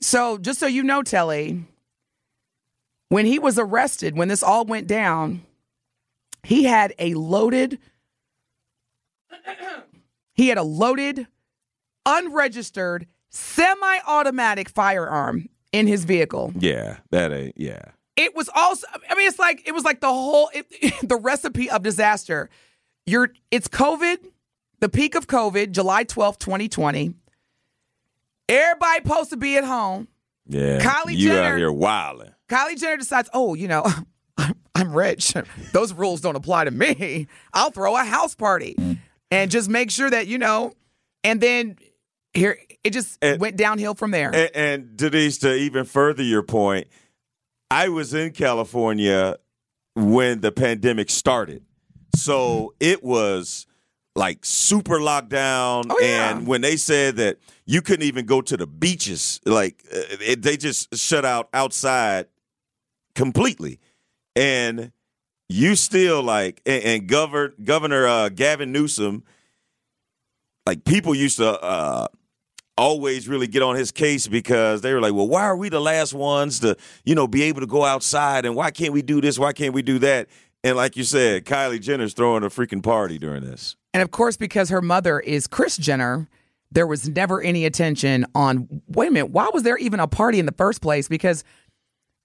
[0.00, 1.64] so just so you know, Telly,
[3.08, 5.42] when he was arrested, when this all went down,
[6.44, 7.78] he had a loaded.
[10.34, 11.26] He had a loaded,
[12.06, 16.52] unregistered, semi-automatic firearm in his vehicle.
[16.56, 17.82] yeah that ain't yeah
[18.16, 20.66] it was also i mean it's like it was like the whole it,
[21.08, 22.48] the recipe of disaster
[23.08, 24.18] you're it's covid
[24.80, 27.14] the peak of covid july twelfth, 2020
[28.48, 30.08] everybody supposed to be at home.
[30.46, 33.82] Yeah Kylie you Jenner- out here wilding kylie jenner decides oh you know
[34.38, 35.34] I'm- i'm rich.
[35.72, 37.26] Those rules don't apply to me.
[37.52, 38.76] I'll throw a house party
[39.30, 40.72] and just make sure that you know
[41.24, 41.76] and then
[42.32, 44.34] here it just And- went downhill from there.
[44.34, 46.86] And, and Denise, to even further your point,
[47.70, 49.36] I was in California
[49.96, 51.64] when the pandemic started.
[52.18, 53.66] So it was
[54.14, 55.86] like super lockdown.
[55.90, 56.30] Oh, yeah.
[56.30, 60.42] And when they said that you couldn't even go to the beaches, like uh, it,
[60.42, 62.26] they just shut out outside
[63.14, 63.80] completely.
[64.36, 64.92] And
[65.48, 69.24] you still like, and, and Governor, Governor uh, Gavin Newsom,
[70.66, 72.08] like people used to, uh,
[72.76, 75.80] always really get on his case because they were like, well, why are we the
[75.80, 79.20] last ones to, you know, be able to go outside and why can't we do
[79.20, 79.36] this?
[79.36, 80.28] Why can't we do that?
[80.64, 83.76] And like you said, Kylie Jenner's throwing a freaking party during this.
[83.94, 86.28] And of course, because her mother is Kris Jenner,
[86.70, 90.38] there was never any attention on wait a minute, why was there even a party
[90.38, 91.08] in the first place?
[91.08, 91.44] Because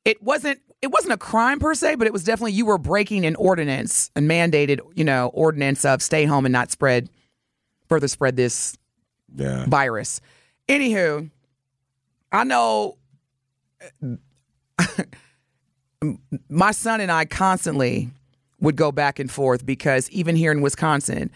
[0.04, 3.26] it wasn't it wasn't a crime per se, but it was definitely you were breaking
[3.26, 7.10] an ordinance, a mandated, you know, ordinance of stay home and not spread
[7.88, 8.76] further spread this
[9.36, 9.65] Yeah.
[9.67, 10.19] virus.
[10.67, 11.30] Anywho,
[12.32, 12.98] I know
[16.50, 18.10] my son and I constantly
[18.63, 21.30] would go back and forth because even here in Wisconsin,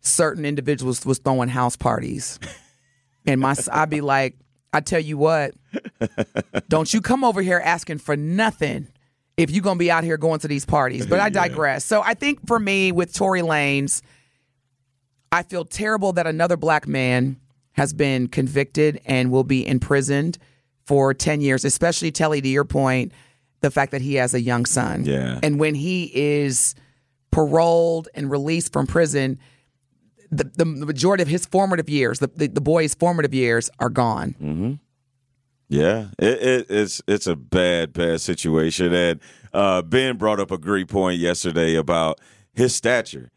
[0.00, 2.40] certain individuals was throwing house parties,
[3.26, 4.34] and my I'd be like,
[4.72, 5.52] I tell you what,
[6.68, 8.88] don't you come over here asking for nothing
[9.36, 11.06] if you're gonna be out here going to these parties.
[11.06, 11.84] But I digress.
[11.84, 14.02] So I think for me with Tory Lanez,
[15.30, 17.38] I feel terrible that another black man
[17.72, 20.38] has been convicted and will be imprisoned
[20.86, 23.12] for 10 years, especially Telly, to your point,
[23.60, 25.04] the fact that he has a young son.
[25.04, 25.38] Yeah.
[25.42, 26.74] And when he is
[27.30, 29.38] paroled and released from prison,
[30.30, 34.78] the, the majority of his formative years, the, the, the boy's formative years, are gone.
[35.68, 38.92] Yeah, it, it, it's it's a bad, bad situation.
[38.92, 39.20] And
[39.52, 42.20] uh, Ben brought up a great point yesterday about
[42.52, 43.30] his stature.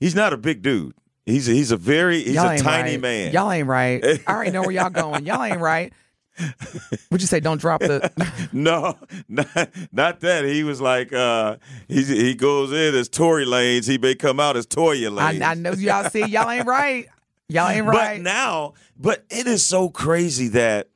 [0.00, 0.94] He's not a big dude.
[1.26, 3.00] He's a, he's a very he's y'all a tiny right.
[3.00, 3.32] man.
[3.32, 4.02] Y'all ain't right.
[4.26, 5.26] I already know where y'all going.
[5.26, 5.92] Y'all ain't right.
[7.10, 8.10] Would you say don't drop the?
[8.52, 8.96] No,
[9.28, 10.44] not, not that.
[10.44, 11.56] He was like, uh,
[11.88, 13.86] he he goes in as Tory Lanez.
[13.88, 15.42] He may come out as Toya I, Lanes.
[15.42, 16.24] I know y'all see.
[16.26, 17.06] Y'all ain't right.
[17.48, 18.16] Y'all ain't right.
[18.18, 20.88] But now, but it is so crazy that,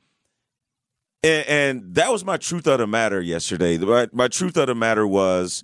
[1.23, 3.77] and, and that was my truth of the matter yesterday.
[3.77, 5.63] My, my truth of the matter was,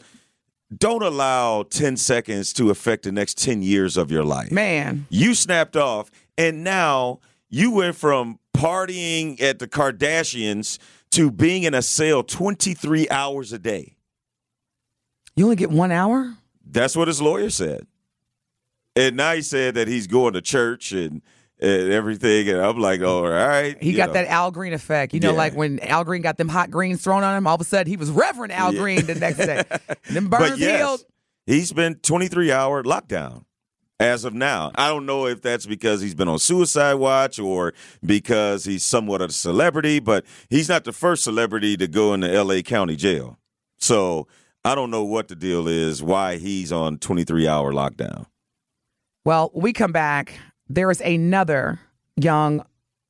[0.76, 4.52] don't allow ten seconds to affect the next ten years of your life.
[4.52, 10.80] Man, You snapped off, and now you went from partying at the Kardashians
[11.12, 13.96] to being in a cell 23 hours a day.
[15.36, 16.34] you only get one hour.
[16.66, 17.86] That's what his lawyer said.
[18.96, 21.22] And now he said that he's going to church and,
[21.62, 22.50] and everything.
[22.50, 23.82] And I'm like, oh, all right.
[23.82, 24.14] He got know.
[24.14, 25.14] that Al Green effect.
[25.14, 25.38] You know, Yeah.
[25.38, 27.88] like when Al Green got them hot greens thrown on him, all of a sudden
[27.90, 28.80] he was Reverend Al Yeah.
[28.80, 29.64] Green the next day.
[30.08, 31.02] And them burns yes, healed.
[31.46, 33.44] he's been 23 hour lockdown
[34.00, 34.72] as of now.
[34.76, 37.74] I don't know if that's because he's been on suicide watch or
[38.06, 42.28] because he's somewhat of a celebrity, but he's not the first celebrity to go into
[42.44, 43.38] LA County jail.
[43.78, 44.28] So
[44.64, 48.26] I don't know what the deal is, why he's on 23 hour lockdown.
[49.26, 50.40] Well, we come back.
[50.70, 51.80] There is another
[52.16, 52.66] young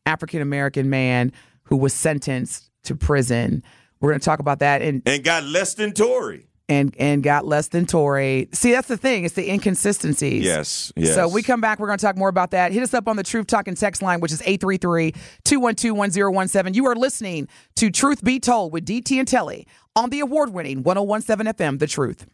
[0.06, 1.32] African American man
[1.64, 3.64] who was sentenced to prison.
[4.00, 6.47] We're going to talk about that and And got less than Tory.
[6.70, 8.50] And and got less than Tory.
[8.52, 10.44] See, that's the thing; it's the inconsistencies.
[10.44, 11.16] Yes, yes.
[11.16, 11.80] So we come back.
[11.80, 12.72] We're going to talk more about that.
[12.72, 16.76] Hit us up on the Truth Talking text line, which is 833-212-1017.
[16.76, 21.54] You are listening to Truth Be Told with DT and Telly on the award-winning 1017
[21.54, 21.80] FM.
[21.80, 22.26] The Truth.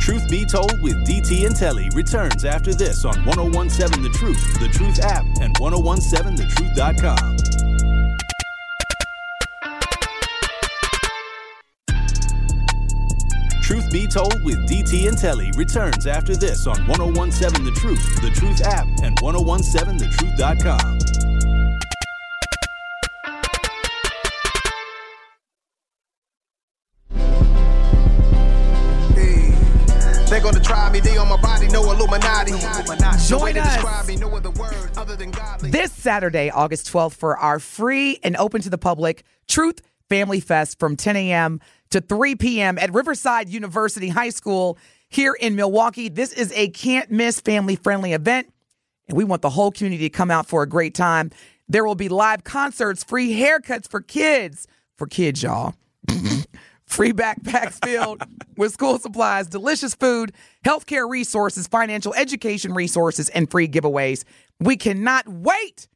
[0.00, 4.68] Truth Be Told with DT and Telly returns after this on 1017 The Truth, The
[4.68, 7.69] Truth app, and 1017thetruth.com.
[13.70, 18.30] Truth Be Told with DT and Telly returns after this on 1017 The Truth, The
[18.30, 20.98] Truth app, and 1017thetruth.com.
[29.14, 29.54] Hey,
[30.28, 32.50] They gonna try me, they on my body, no Illuminati.
[33.28, 33.74] Join to us.
[33.74, 35.70] describe me, no other word other than godly.
[35.70, 40.80] This Saturday, August 12th, for our free and open to the public Truth Family Fest
[40.80, 41.60] from 10 a.m.
[41.90, 42.78] to 3 p.m.
[42.78, 46.08] at Riverside University High School here in Milwaukee.
[46.08, 48.52] This is a can't miss family friendly event,
[49.08, 51.30] and we want the whole community to come out for a great time.
[51.68, 55.74] There will be live concerts, free haircuts for kids, for kids, y'all.
[56.86, 58.20] Free backpacks filled
[58.56, 60.32] with school supplies, delicious food,
[60.64, 64.24] healthcare resources, financial education resources, and free giveaways.
[64.58, 65.86] We cannot wait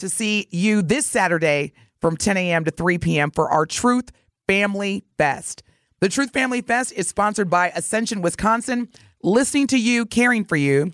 [0.00, 2.64] to see you this Saturday from 10 a.m.
[2.64, 3.30] to 3 p.m.
[3.30, 4.10] for our Truth
[4.50, 5.62] Family Fest.
[6.00, 8.88] The Truth Family Fest is sponsored by Ascension Wisconsin,
[9.22, 10.90] listening to you, caring for you,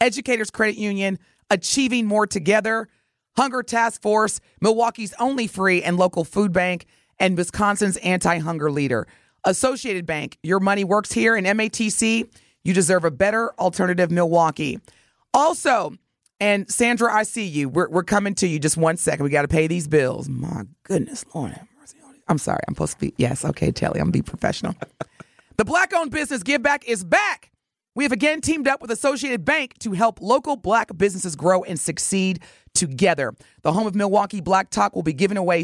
[0.00, 2.88] Educators Credit Union, Achieving More Together,
[3.36, 6.86] Hunger Task Force, Milwaukee's only free and local food bank,
[7.20, 9.06] and Wisconsin's anti hunger leader.
[9.44, 12.28] Associated Bank, your money works here in MATC.
[12.64, 14.80] You deserve a better alternative, Milwaukee.
[15.32, 15.94] Also,
[16.40, 17.68] and Sandra, I see you.
[17.68, 18.58] We're, we're coming to you.
[18.58, 19.22] Just one second.
[19.22, 20.28] We got to pay these bills.
[20.28, 22.21] My goodness, Lord have mercy on you.
[22.32, 22.60] I'm sorry.
[22.66, 23.14] I'm supposed to be.
[23.18, 24.00] Yes, okay, Telly.
[24.00, 24.74] I'm be professional.
[25.58, 27.52] The black owned business Give Back is back.
[27.94, 31.78] We have again teamed up with Associated Bank to help local black businesses grow and
[31.78, 32.40] succeed
[32.74, 33.34] together.
[33.60, 35.62] The home of Milwaukee Black Talk will be giving away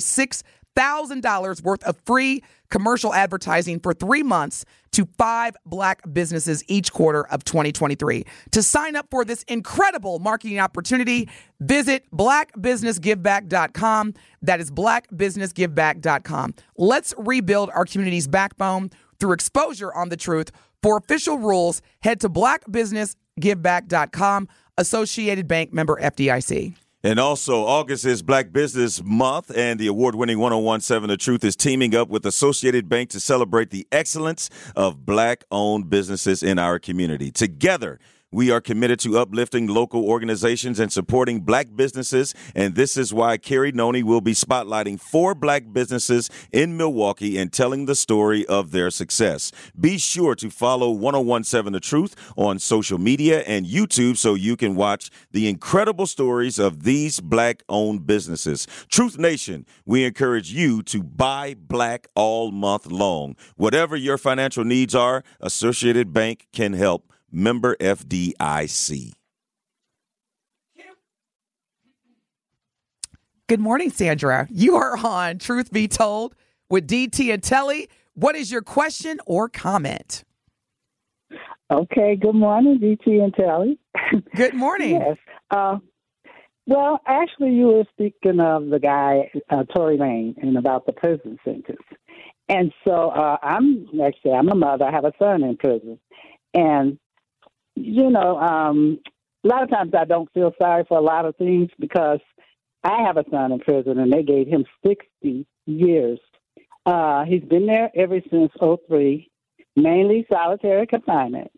[0.79, 7.27] $6,000 worth of free commercial advertising for three months to five black businesses each quarter
[7.29, 8.25] of 2023.
[8.53, 11.29] To sign up for this incredible marketing opportunity,
[11.61, 14.15] visit blackbusinessgiveback.com.
[14.43, 16.55] That is blackbusinessgiveback.com.
[16.77, 20.53] Let's rebuild our community's backbone through exposure on the truth.
[20.83, 24.49] For official rules, head to blackbusinessgiveback.com.
[24.79, 26.77] Associated Bank member FDIC.
[27.05, 31.55] And also, August is Black Business Month, and the award winning 1017 The Truth is
[31.55, 36.81] teaming up with Associated Bank to celebrate the excellence of black owned businesses in our
[36.81, 37.31] community.
[37.31, 43.15] Together, we are committed to uplifting local organizations and supporting black businesses, and this is
[43.15, 48.45] why Carrie Noni will be spotlighting four black businesses in Milwaukee and telling the story
[48.47, 49.51] of their success.
[49.79, 54.75] Be sure to follow 1017 The Truth on social media and YouTube so you can
[54.75, 58.67] watch the incredible stories of these black owned businesses.
[58.89, 63.37] Truth Nation, we encourage you to buy black all month long.
[63.57, 67.13] Whatever your financial needs are, Associated Bank can help.
[67.31, 69.13] Member FDIC.
[73.49, 74.47] Good morning, Sandra.
[74.51, 76.35] You are on Truth Be Told
[76.69, 77.89] with DT and Telly.
[78.13, 80.25] What is your question or comment?
[81.71, 83.79] Okay, good morning, DT and Telly.
[84.35, 84.91] Good morning.
[85.01, 85.17] yes.
[85.51, 85.79] Uh,
[86.67, 91.39] well, actually, you were speaking of the guy, uh, Tory Lane, and about the prison
[91.43, 91.79] sentence.
[92.51, 94.85] And so uh, I'm, actually, I'm a mother.
[94.85, 95.99] I have a son in prison.
[96.53, 96.99] And,
[97.85, 98.99] you know, um,
[99.45, 102.21] a lot of times I don't feel sorry for a lot of things because
[102.85, 106.19] I have a son in prison and they gave him 60 years.
[106.87, 109.31] Uh, he's been there ever since '03,
[109.77, 111.51] mainly solitary confinement.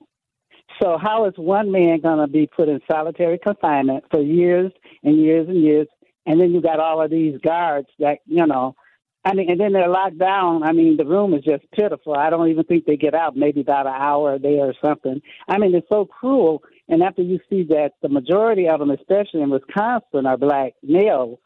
[0.83, 5.21] So how is one man going to be put in solitary confinement for years and
[5.21, 5.87] years and years,
[6.27, 8.75] and then you got all of these guards that you know,
[9.25, 10.63] I mean, and then they're locked down.
[10.63, 12.15] I mean, the room is just pitiful.
[12.15, 13.37] I don't even think they get out.
[13.37, 15.21] Maybe about an hour a day or something.
[15.47, 16.63] I mean, it's so cruel.
[16.89, 21.39] And after you see that the majority of them, especially in Wisconsin, are black males,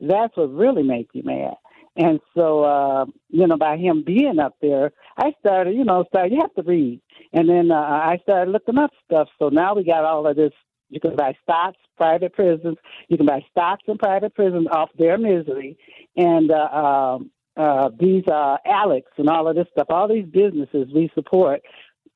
[0.00, 1.54] that's what really makes you mad.
[1.96, 6.32] And so, uh, you know, by him being up there, I started, you know, started,
[6.32, 7.00] you have to read.
[7.32, 9.28] And then uh, I started looking up stuff.
[9.38, 10.52] So now we got all of this.
[10.90, 12.76] You can buy stocks, private prisons.
[13.08, 15.76] You can buy stocks in private prisons off their misery.
[16.16, 20.88] And uh, um, uh, these uh, Alex and all of this stuff, all these businesses
[20.94, 21.60] we support,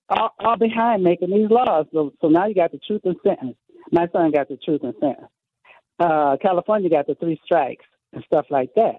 [0.08, 1.86] are, are behind making these laws.
[1.92, 3.56] So, so now you got the truth and sentence.
[3.90, 5.28] My son got the truth and sentence.
[5.98, 8.96] Uh, California got the three strikes and stuff like that.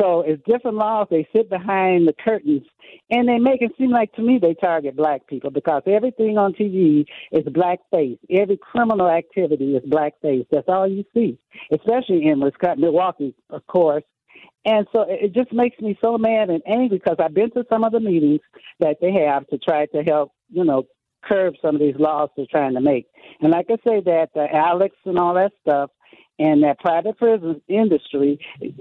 [0.00, 1.08] So it's different laws.
[1.10, 2.62] They sit behind the curtains
[3.10, 6.52] and they make it seem like to me they target black people because everything on
[6.52, 8.18] TV is blackface.
[8.30, 10.46] Every criminal activity is blackface.
[10.50, 11.38] That's all you see,
[11.72, 14.04] especially in Wisconsin, Milwaukee, of course.
[14.64, 17.84] And so it just makes me so mad and angry because I've been to some
[17.84, 18.40] of the meetings
[18.80, 20.84] that they have to try to help, you know,
[21.24, 23.06] curb some of these laws they're trying to make.
[23.40, 25.90] And like I say, that the Alex and all that stuff,
[26.38, 28.38] and that private prison industry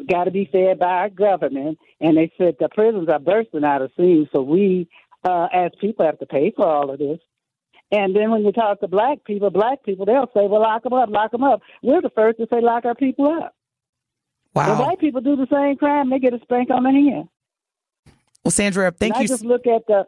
[0.09, 1.79] got to be fed by our government.
[1.99, 4.87] And they said the prisons are bursting out of steam, so we,
[5.23, 7.19] uh, as people, have to pay for all of this.
[7.91, 10.93] And then when you talk to black people, black people, they'll say, well, lock them
[10.93, 11.61] up, lock them up.
[11.81, 13.55] We're the first to say lock our people up.
[14.53, 14.69] Wow.
[14.69, 17.29] When white people do the same crime, they get a spank on the hand.
[18.43, 19.25] Well, Sandra, thank and you.
[19.25, 20.07] I just look at the.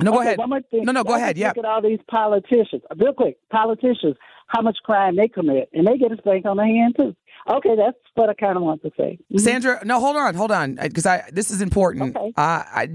[0.00, 0.38] No, go okay, ahead.
[0.38, 0.84] One more thing.
[0.84, 1.36] No, no, go ahead.
[1.36, 1.48] Yeah.
[1.48, 2.82] Look at all these politicians.
[2.96, 6.64] Real quick, politicians, how much crime they commit, and they get a spank on the
[6.64, 7.14] hand too.
[7.50, 9.18] Okay, that's what I kind of want to say.
[9.32, 9.40] Mhm.
[9.40, 12.16] Sandra, no, hold on, hold on, because I this is important.
[12.16, 12.32] Okay.
[12.36, 12.88] Uh, I,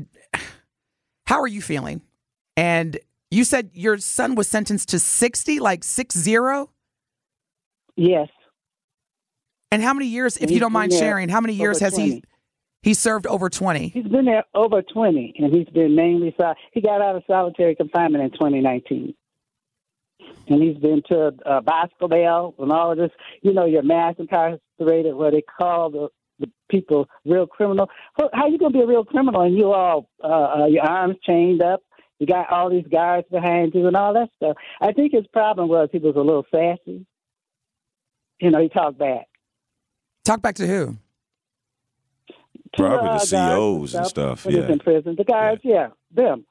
[1.27, 2.01] how are you feeling?
[2.55, 2.99] And
[3.31, 6.69] you said your son was sentenced to sixty, like six zero.
[7.95, 8.29] Yes.
[9.71, 11.93] And how many years, if you don't mind there sharing, how many years over has
[11.95, 12.09] 20.
[12.09, 12.23] he
[12.93, 13.89] served over twenty?
[13.89, 16.35] He's been there over 20, and he's been mainly
[16.73, 19.13] he got out of solitary confinement in 2019.
[20.47, 23.11] And he's been to uh, Boscobel and all of this.
[23.41, 26.07] You know, your mass incarcerated, where they call the,
[26.39, 27.89] the people real criminal.
[28.15, 31.15] How, how you gonna be a real criminal and you all uh, uh, your arms
[31.23, 31.81] chained up?
[32.19, 34.57] You got all these guards behind you and all that stuff.
[34.81, 37.05] I think his problem was he was a little sassy.
[38.39, 39.27] You know, he talked back.
[40.25, 40.97] Talk back to who?
[42.73, 44.71] To, Probably the CEOs guards COs and stuff, when he's yeah.
[44.71, 45.15] in prison.
[45.17, 46.45] The guys, yeah, them.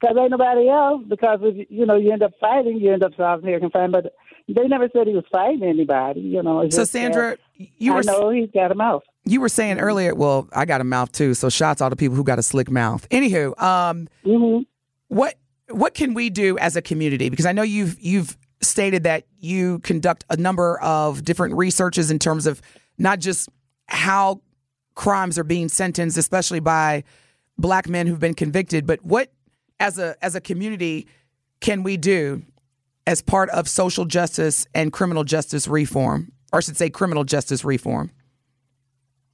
[0.00, 1.02] Because ain't nobody else.
[1.08, 4.04] Because if you know you end up fighting, you end up solitary confinement.
[4.04, 4.12] But
[4.54, 6.20] they never said he was fighting anybody.
[6.20, 6.62] You know.
[6.62, 9.02] So, just that Sandra, you I were know he's got a mouth.
[9.24, 10.14] you were saying earlier.
[10.14, 11.32] Well, I got a mouth too.
[11.34, 13.08] So, shots all the people who got a slick mouth.
[13.08, 14.58] Anywho, um, hmm
[15.08, 15.36] what
[15.70, 17.30] what can we do as a community?
[17.30, 22.18] Because I know you've you've stated that you conduct a number of different researches in
[22.18, 22.60] terms of
[22.98, 23.48] not just
[23.86, 24.40] how
[24.94, 27.04] crimes are being sentenced, especially by
[27.58, 29.32] black men who've been convicted, but what
[29.80, 31.06] as a as a community
[31.60, 32.42] can we do
[33.06, 37.64] as part of social justice and criminal justice reform, or I should say criminal justice
[37.64, 38.10] reform?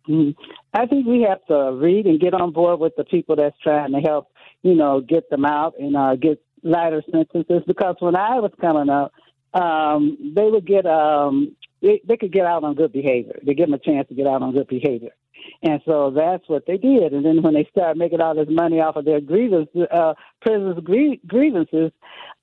[0.06, 0.30] hmm
[0.72, 3.92] I think we have to read and get on board with the people that's trying
[3.92, 4.28] to help.
[4.62, 7.62] You know, get them out and uh, get lighter sentences.
[7.66, 9.12] Because when I was coming up,
[9.54, 13.38] um, they would get um, they, they could get out on good behavior.
[13.44, 15.12] They give them a chance to get out on good behavior.
[15.62, 17.12] And so that's what they did.
[17.12, 20.78] And then when they started making all this money off of their grievances, uh, prisoners'
[20.82, 21.92] grie- grievances,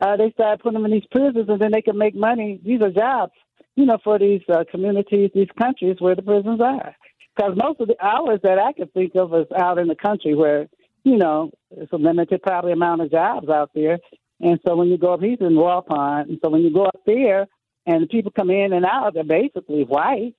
[0.02, 2.60] uh, they started putting them in these prisons, and then they could make money.
[2.64, 3.34] These are jobs,
[3.76, 6.96] you know, for these uh, communities, these countries where the prisons are.
[7.36, 10.34] Because most of the hours that I can think of is out in the country
[10.34, 10.68] where,
[11.04, 14.00] you know, it's a limited probably amount of jobs out there.
[14.40, 16.30] And so when you go up, he's in Waupun.
[16.30, 17.48] And so when you go up there
[17.86, 20.36] and the people come in and out, they're basically white.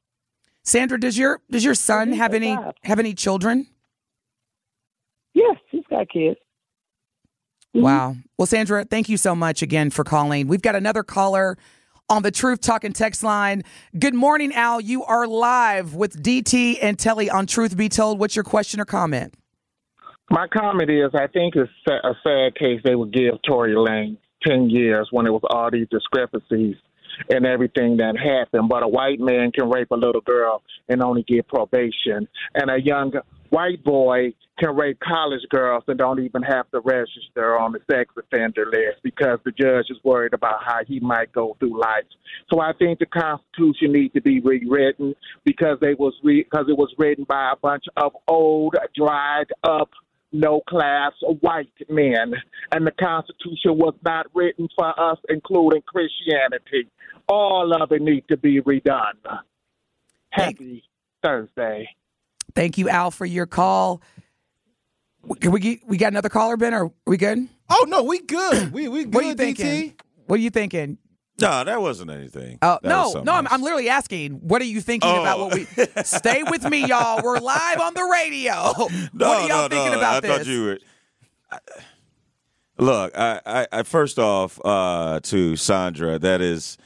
[0.68, 3.66] Sandra, does your does your son have any have any children?
[5.32, 6.38] Yes, he's got kids.
[7.74, 7.82] Mhm.
[7.82, 8.16] Wow.
[8.36, 10.46] Well, Sandra, thank you so much again for calling.
[10.46, 11.56] We've got another caller
[12.10, 13.62] on the Truth Talking text line.
[13.98, 14.80] Good morning, Al.
[14.80, 18.18] You are live with DT and Telly on Truth Be Told.
[18.18, 19.34] What's your question or comment?
[20.30, 24.68] My comment is, I think it's a sad case they would give Tory Lane ten
[24.68, 26.76] years when it was all these discrepancies
[27.30, 28.68] and everything that happened.
[28.68, 32.80] But a white man can rape a little girl and only get probation, and a
[32.80, 33.12] young
[33.50, 38.12] white boy can rape college girls and don't even have to register on the sex
[38.18, 42.04] offender list because the judge is worried about how he might go through life.
[42.50, 45.14] So I think the Constitution needs to be rewritten
[45.44, 49.90] because they was re- because it was written by a bunch of old, dried up
[50.32, 52.34] no class white men.
[52.72, 56.88] And the Constitution was not written for us, including Christianity.
[57.28, 59.12] All of it needs to be redone.
[60.30, 60.84] Happy
[61.22, 61.88] Thursday.
[62.54, 64.02] Thank you, Al, for your call.
[65.40, 66.72] Can we get, we got another caller, Ben?
[66.72, 67.48] Or are we good?
[67.70, 68.72] Oh no, we good.
[68.72, 69.14] We we good.
[69.14, 69.36] What are you DT.
[69.36, 69.94] thinking?
[70.26, 70.98] What are you thinking?
[71.40, 72.58] No, that wasn't anything.
[72.62, 73.32] Oh That no, no!
[73.34, 73.46] I'm.
[73.48, 74.32] I'm literally asking.
[74.40, 75.20] What are you thinking Oh.
[75.20, 75.38] about?
[75.38, 75.64] What we
[76.04, 77.20] stay with me, y'all.
[77.22, 78.52] We're live on the radio.
[78.52, 79.98] No, what are y'all no, thinking no.
[79.98, 80.36] about I this?
[80.38, 80.78] thought you were.
[81.50, 81.58] I-
[82.80, 86.78] Look, I, I, I first off uh, to Sandra, that is,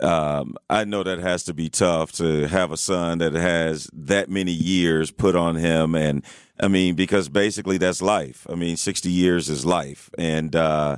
[0.00, 4.30] um, I know that has to be tough to have a son that has that
[4.30, 6.24] many years put on him, and
[6.58, 8.46] I mean because basically that's life.
[8.48, 10.96] I mean, sixty years is life, and uh,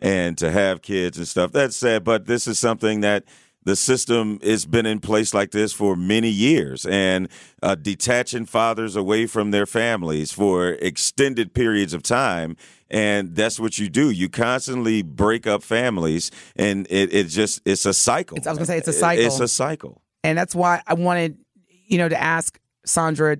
[0.00, 1.52] and to have kids and stuff.
[1.52, 3.24] That's sad, but this is something that
[3.66, 7.28] the system has been in place like this for many years and
[7.64, 12.56] uh, detaching fathers away from their families for extended periods of time.
[12.88, 14.10] And that's what you do.
[14.10, 18.36] You constantly break up families, and it, it just it's a cycle.
[18.36, 19.24] It's, I was gonna say it's a cycle.
[19.24, 21.36] It's a cycle, and that's why I wanted
[21.66, 23.38] you know to ask Sandra,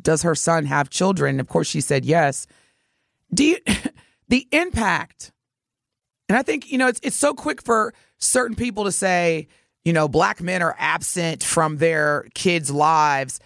[0.00, 1.40] does her son have children?
[1.40, 2.46] Of course, she said yes.
[3.32, 3.56] Do you
[4.28, 5.32] the impact?
[6.28, 9.48] And I think you know it's it's so quick for certain people to say,
[9.84, 13.40] you know, black men are absent from their kids' lives.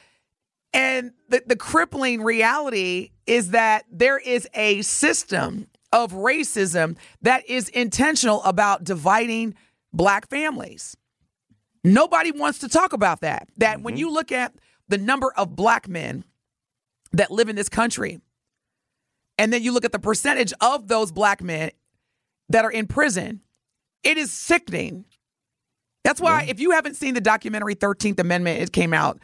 [0.73, 7.69] And the, the crippling reality is that there is a system of racism that is
[7.71, 9.55] intentional about dividing
[9.93, 10.97] black families.
[11.83, 13.49] Nobody wants to talk about that.
[13.57, 13.85] That mm-hmm.
[13.85, 14.55] when you look at
[14.89, 16.25] the number of black men
[17.13, 18.21] that live in this country,
[19.39, 21.71] and then you look at the percentage of those black men
[22.49, 23.41] that are in prison,
[24.03, 25.05] it is sickening.
[26.05, 26.51] That's why, yeah.
[26.51, 29.19] if you haven't seen the documentary 13th Amendment, it came out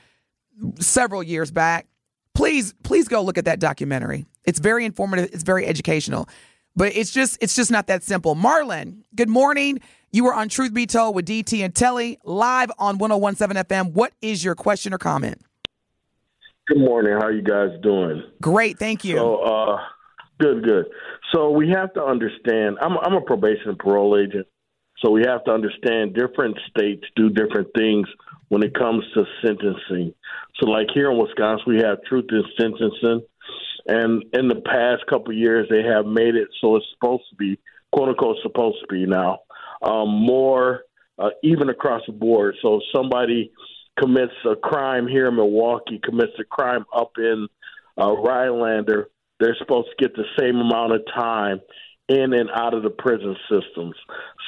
[0.79, 1.87] several years back.
[2.35, 4.27] Please, please go look at that documentary.
[4.45, 6.29] It's very informative, it's very educational.
[6.77, 8.35] But it's just it's just not that simple.
[8.35, 9.81] Marlon, good morning.
[10.11, 13.93] You were on Truth Be Told with DT and Telly live on 1017 FM.
[13.93, 15.41] What is your question or comment?
[16.66, 17.12] Good morning.
[17.12, 18.22] How are you guys doing?
[18.41, 19.16] Great, thank you.
[19.16, 19.81] So, uh,
[20.41, 20.87] good, good.
[21.32, 22.78] So we have to understand.
[22.80, 24.47] I'm, I'm a probation and parole agent,
[25.05, 28.07] so we have to understand different states do different things
[28.49, 30.14] when it comes to sentencing.
[30.61, 33.26] So, like here in Wisconsin, we have truth in sentencing,
[33.87, 37.37] and in the past couple of years, they have made it so it's supposed to
[37.37, 37.59] be
[37.93, 39.41] quote unquote supposed to be now
[39.82, 40.82] um, more
[41.18, 42.55] uh, even across the board.
[42.62, 43.51] So, if somebody
[43.99, 47.49] commits a crime here in Milwaukee, commits a crime up in
[48.01, 49.09] uh, Rhinelander,
[49.45, 51.61] they're supposed to get the same amount of time
[52.09, 53.95] in and out of the prison systems.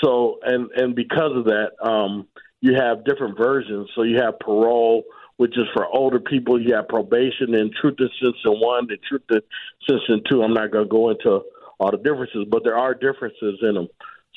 [0.03, 2.27] So, and and because of that, um,
[2.61, 3.91] you have different versions.
[3.95, 5.05] So you have parole,
[5.37, 6.61] which is for older people.
[6.61, 9.43] You have probation and truth and sentencing one, and truth and
[9.89, 10.43] sentencing two.
[10.43, 11.41] I'm not going to go into
[11.79, 13.89] all the differences, but there are differences in them.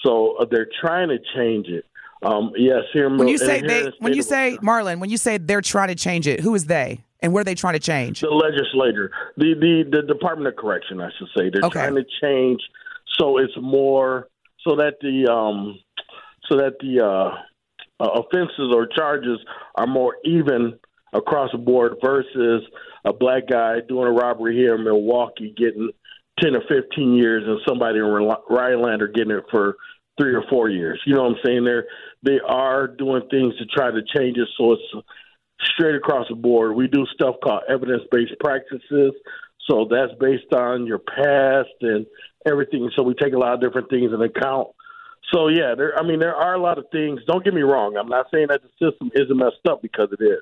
[0.03, 1.85] So uh, they're trying to change it.
[2.21, 5.61] Um, yes, here when you say they, when you say Marlon, when you say they're
[5.61, 6.99] trying to change it, who is they?
[7.21, 8.21] And what are they trying to change?
[8.21, 11.49] The legislator, the the, the Department of Correction, I should say.
[11.49, 11.87] They're okay.
[11.87, 12.61] trying to change
[13.19, 14.27] so it's more
[14.65, 15.79] so that the um,
[16.49, 19.39] so that the uh, uh, offenses or charges
[19.75, 20.79] are more even
[21.13, 22.63] across the board versus
[23.05, 25.89] a black guy doing a robbery here in Milwaukee getting
[26.39, 29.75] 10 or 15 years and somebody in Rhinelander getting it for
[30.19, 31.01] three or four years.
[31.05, 31.63] You know what I'm saying?
[31.63, 31.85] They're,
[32.23, 35.05] they are doing things to try to change it so it's
[35.61, 36.75] straight across the board.
[36.75, 39.13] We do stuff called evidence based practices.
[39.69, 42.05] So that's based on your past and
[42.45, 42.89] everything.
[42.95, 44.69] So we take a lot of different things into account.
[45.33, 45.93] So yeah, there.
[45.97, 47.19] I mean, there are a lot of things.
[47.27, 47.97] Don't get me wrong.
[47.97, 50.41] I'm not saying that the system isn't messed up because it is.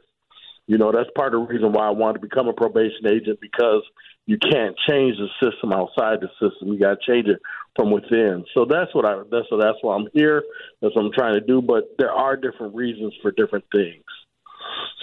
[0.66, 3.40] You know, that's part of the reason why I wanted to become a probation agent
[3.42, 3.84] because
[4.26, 6.74] you can't change the system outside the system.
[6.74, 7.42] You got to change it
[7.76, 8.44] from within.
[8.54, 9.24] So that's what I.
[9.32, 10.44] That's so that's why I'm here.
[10.82, 11.62] That's what I'm trying to do.
[11.62, 14.04] But there are different reasons for different things.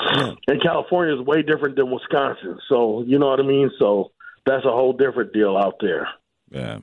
[0.00, 0.32] Yeah.
[0.48, 2.58] And California is way different than Wisconsin.
[2.68, 3.70] So you know what I mean.
[3.78, 4.10] So
[4.46, 6.08] that's a whole different deal out there.
[6.50, 6.78] Yeah.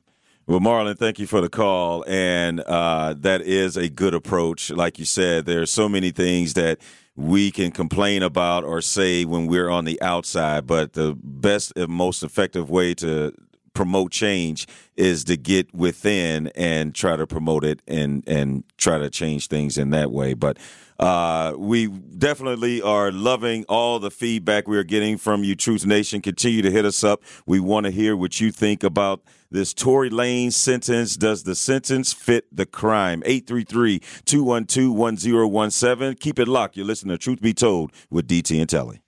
[0.47, 2.03] Well, Marlon, thank you for the call.
[2.07, 4.69] And uh, that is a good approach.
[4.69, 6.79] Like you said, there are so many things that
[7.15, 11.89] we can complain about or say when we're on the outside, but the best and
[11.89, 13.33] most effective way to
[13.73, 19.09] promote change is to get within and try to promote it and and try to
[19.09, 20.33] change things in that way.
[20.33, 20.57] But
[20.99, 26.21] uh, we definitely are loving all the feedback we are getting from you, Truth Nation.
[26.21, 27.23] Continue to hit us up.
[27.47, 31.17] We want to hear what you think about this Tory Lanez sentence.
[31.17, 33.23] Does the sentence fit the crime?
[33.25, 36.15] 833 212 1017.
[36.17, 36.77] Keep it locked.
[36.77, 39.01] You're listening to Truth Be Told with DT and Telly.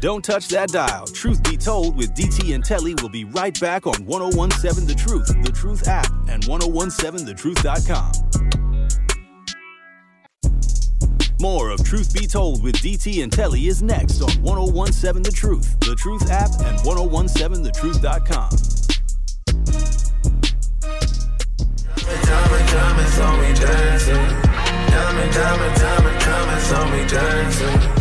[0.00, 1.06] Don't touch that dial.
[1.06, 5.26] Truth Be Told with DT and Telly will be right back on 1017 The Truth,
[5.44, 8.12] The Truth app, and 1017thetruth.com.
[11.38, 15.78] More of Truth Be Told with DT and Telly is next on 1017 The Truth,
[15.80, 18.50] The Truth app, and 1017thetruth.com.
[22.24, 24.14] Diamond, diamonds on me dancing.
[24.14, 27.99] Diamond, diamond, diamond, diamonds on me dancing.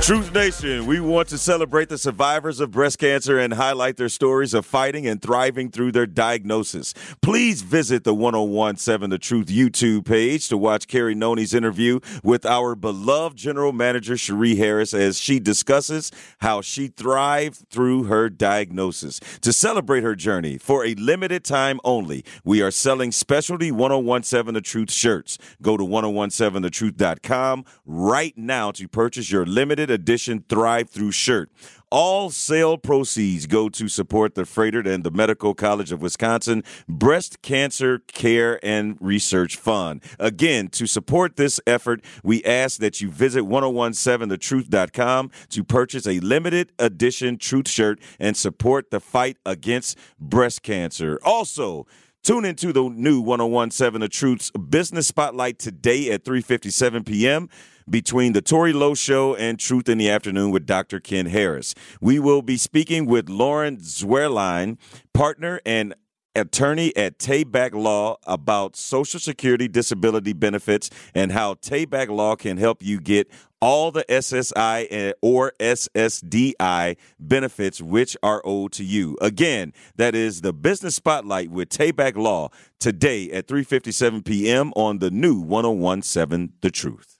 [0.00, 4.54] Truth Nation, we want to celebrate the survivors of breast cancer and highlight their stories
[4.54, 6.94] of fighting and thriving through their diagnosis.
[7.20, 12.74] Please visit the 1017 The Truth YouTube page to watch Carrie Noni's interview with our
[12.74, 19.20] beloved General Manager Cherie Harris as she discusses how she thrived through her diagnosis.
[19.42, 24.62] To celebrate her journey, for a limited time only, we are selling specialty 1017 The
[24.62, 25.36] Truth shirts.
[25.60, 31.50] Go to 1017thetruth.com right now to purchase your limited edition Thrive Through shirt.
[31.90, 37.40] All sale proceeds go to support the Froedtert and the Medical College of Wisconsin Breast
[37.40, 40.02] Cancer Care and Research Fund.
[40.18, 46.72] Again, to support this effort, we ask that you visit 1017thetruth.com to purchase a limited
[46.78, 51.18] edition Truth shirt and support the fight against breast cancer.
[51.24, 51.86] Also,
[52.28, 57.48] Tune into the new 1017 The Truth's Business Spotlight today at 3:57 p.m.
[57.88, 61.00] between the Tori Lowe Show and Truth in the Afternoon with Dr.
[61.00, 61.74] Ken Harris.
[62.02, 64.76] We will be speaking with Lauren Zwerline,
[65.14, 65.94] partner and
[66.34, 72.82] attorney at Tayback Law about Social Security disability benefits and how Tayback Law can help
[72.82, 79.16] you get all the SSI or SSDI benefits which are owed to you.
[79.20, 84.72] Again, that is the Business Spotlight with Tayback Law today at 3:57 p.m.
[84.76, 87.18] on the new 1017 The Truth.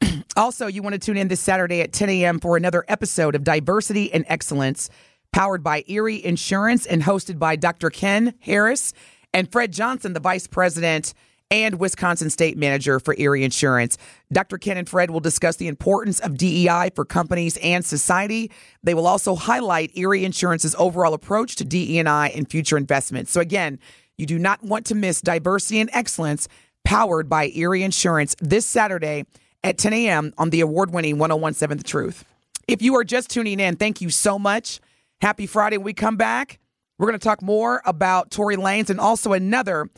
[0.36, 2.40] Also, you want to tune in this Saturday at 10 a.m.
[2.40, 4.90] for another episode of Diversity and Excellence
[5.34, 7.90] powered by Erie Insurance and hosted by Dr.
[7.90, 8.92] Ken Harris
[9.32, 11.12] and Fred Johnson, the vice president
[11.50, 13.98] and Wisconsin state manager for Erie Insurance.
[14.32, 14.58] Dr.
[14.58, 18.48] Ken and Fred will discuss the importance of DEI for companies and society.
[18.84, 23.32] They will also highlight Erie Insurance's overall approach to DE&I and future investments.
[23.32, 23.80] So again,
[24.16, 26.46] you do not want to miss Diversity and Excellence
[26.84, 29.26] powered by Erie Insurance this Saturday
[29.64, 30.32] at 10 a.m.
[30.38, 32.24] on the award-winning 1017 The Truth.
[32.68, 34.78] If you are just tuning in, thank you so much.
[35.24, 35.78] Happy Friday.
[35.78, 36.58] When we come back,
[36.98, 39.88] we're going to talk more about Tory Lanez and also another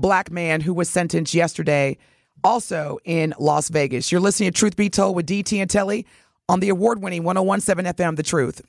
[0.00, 1.96] black man who was sentenced yesterday,
[2.42, 4.10] also in Las Vegas.
[4.10, 6.04] You're listening to Truth Be Told with DT and Telly
[6.48, 8.62] on the award winning 1017 FM, The Truth.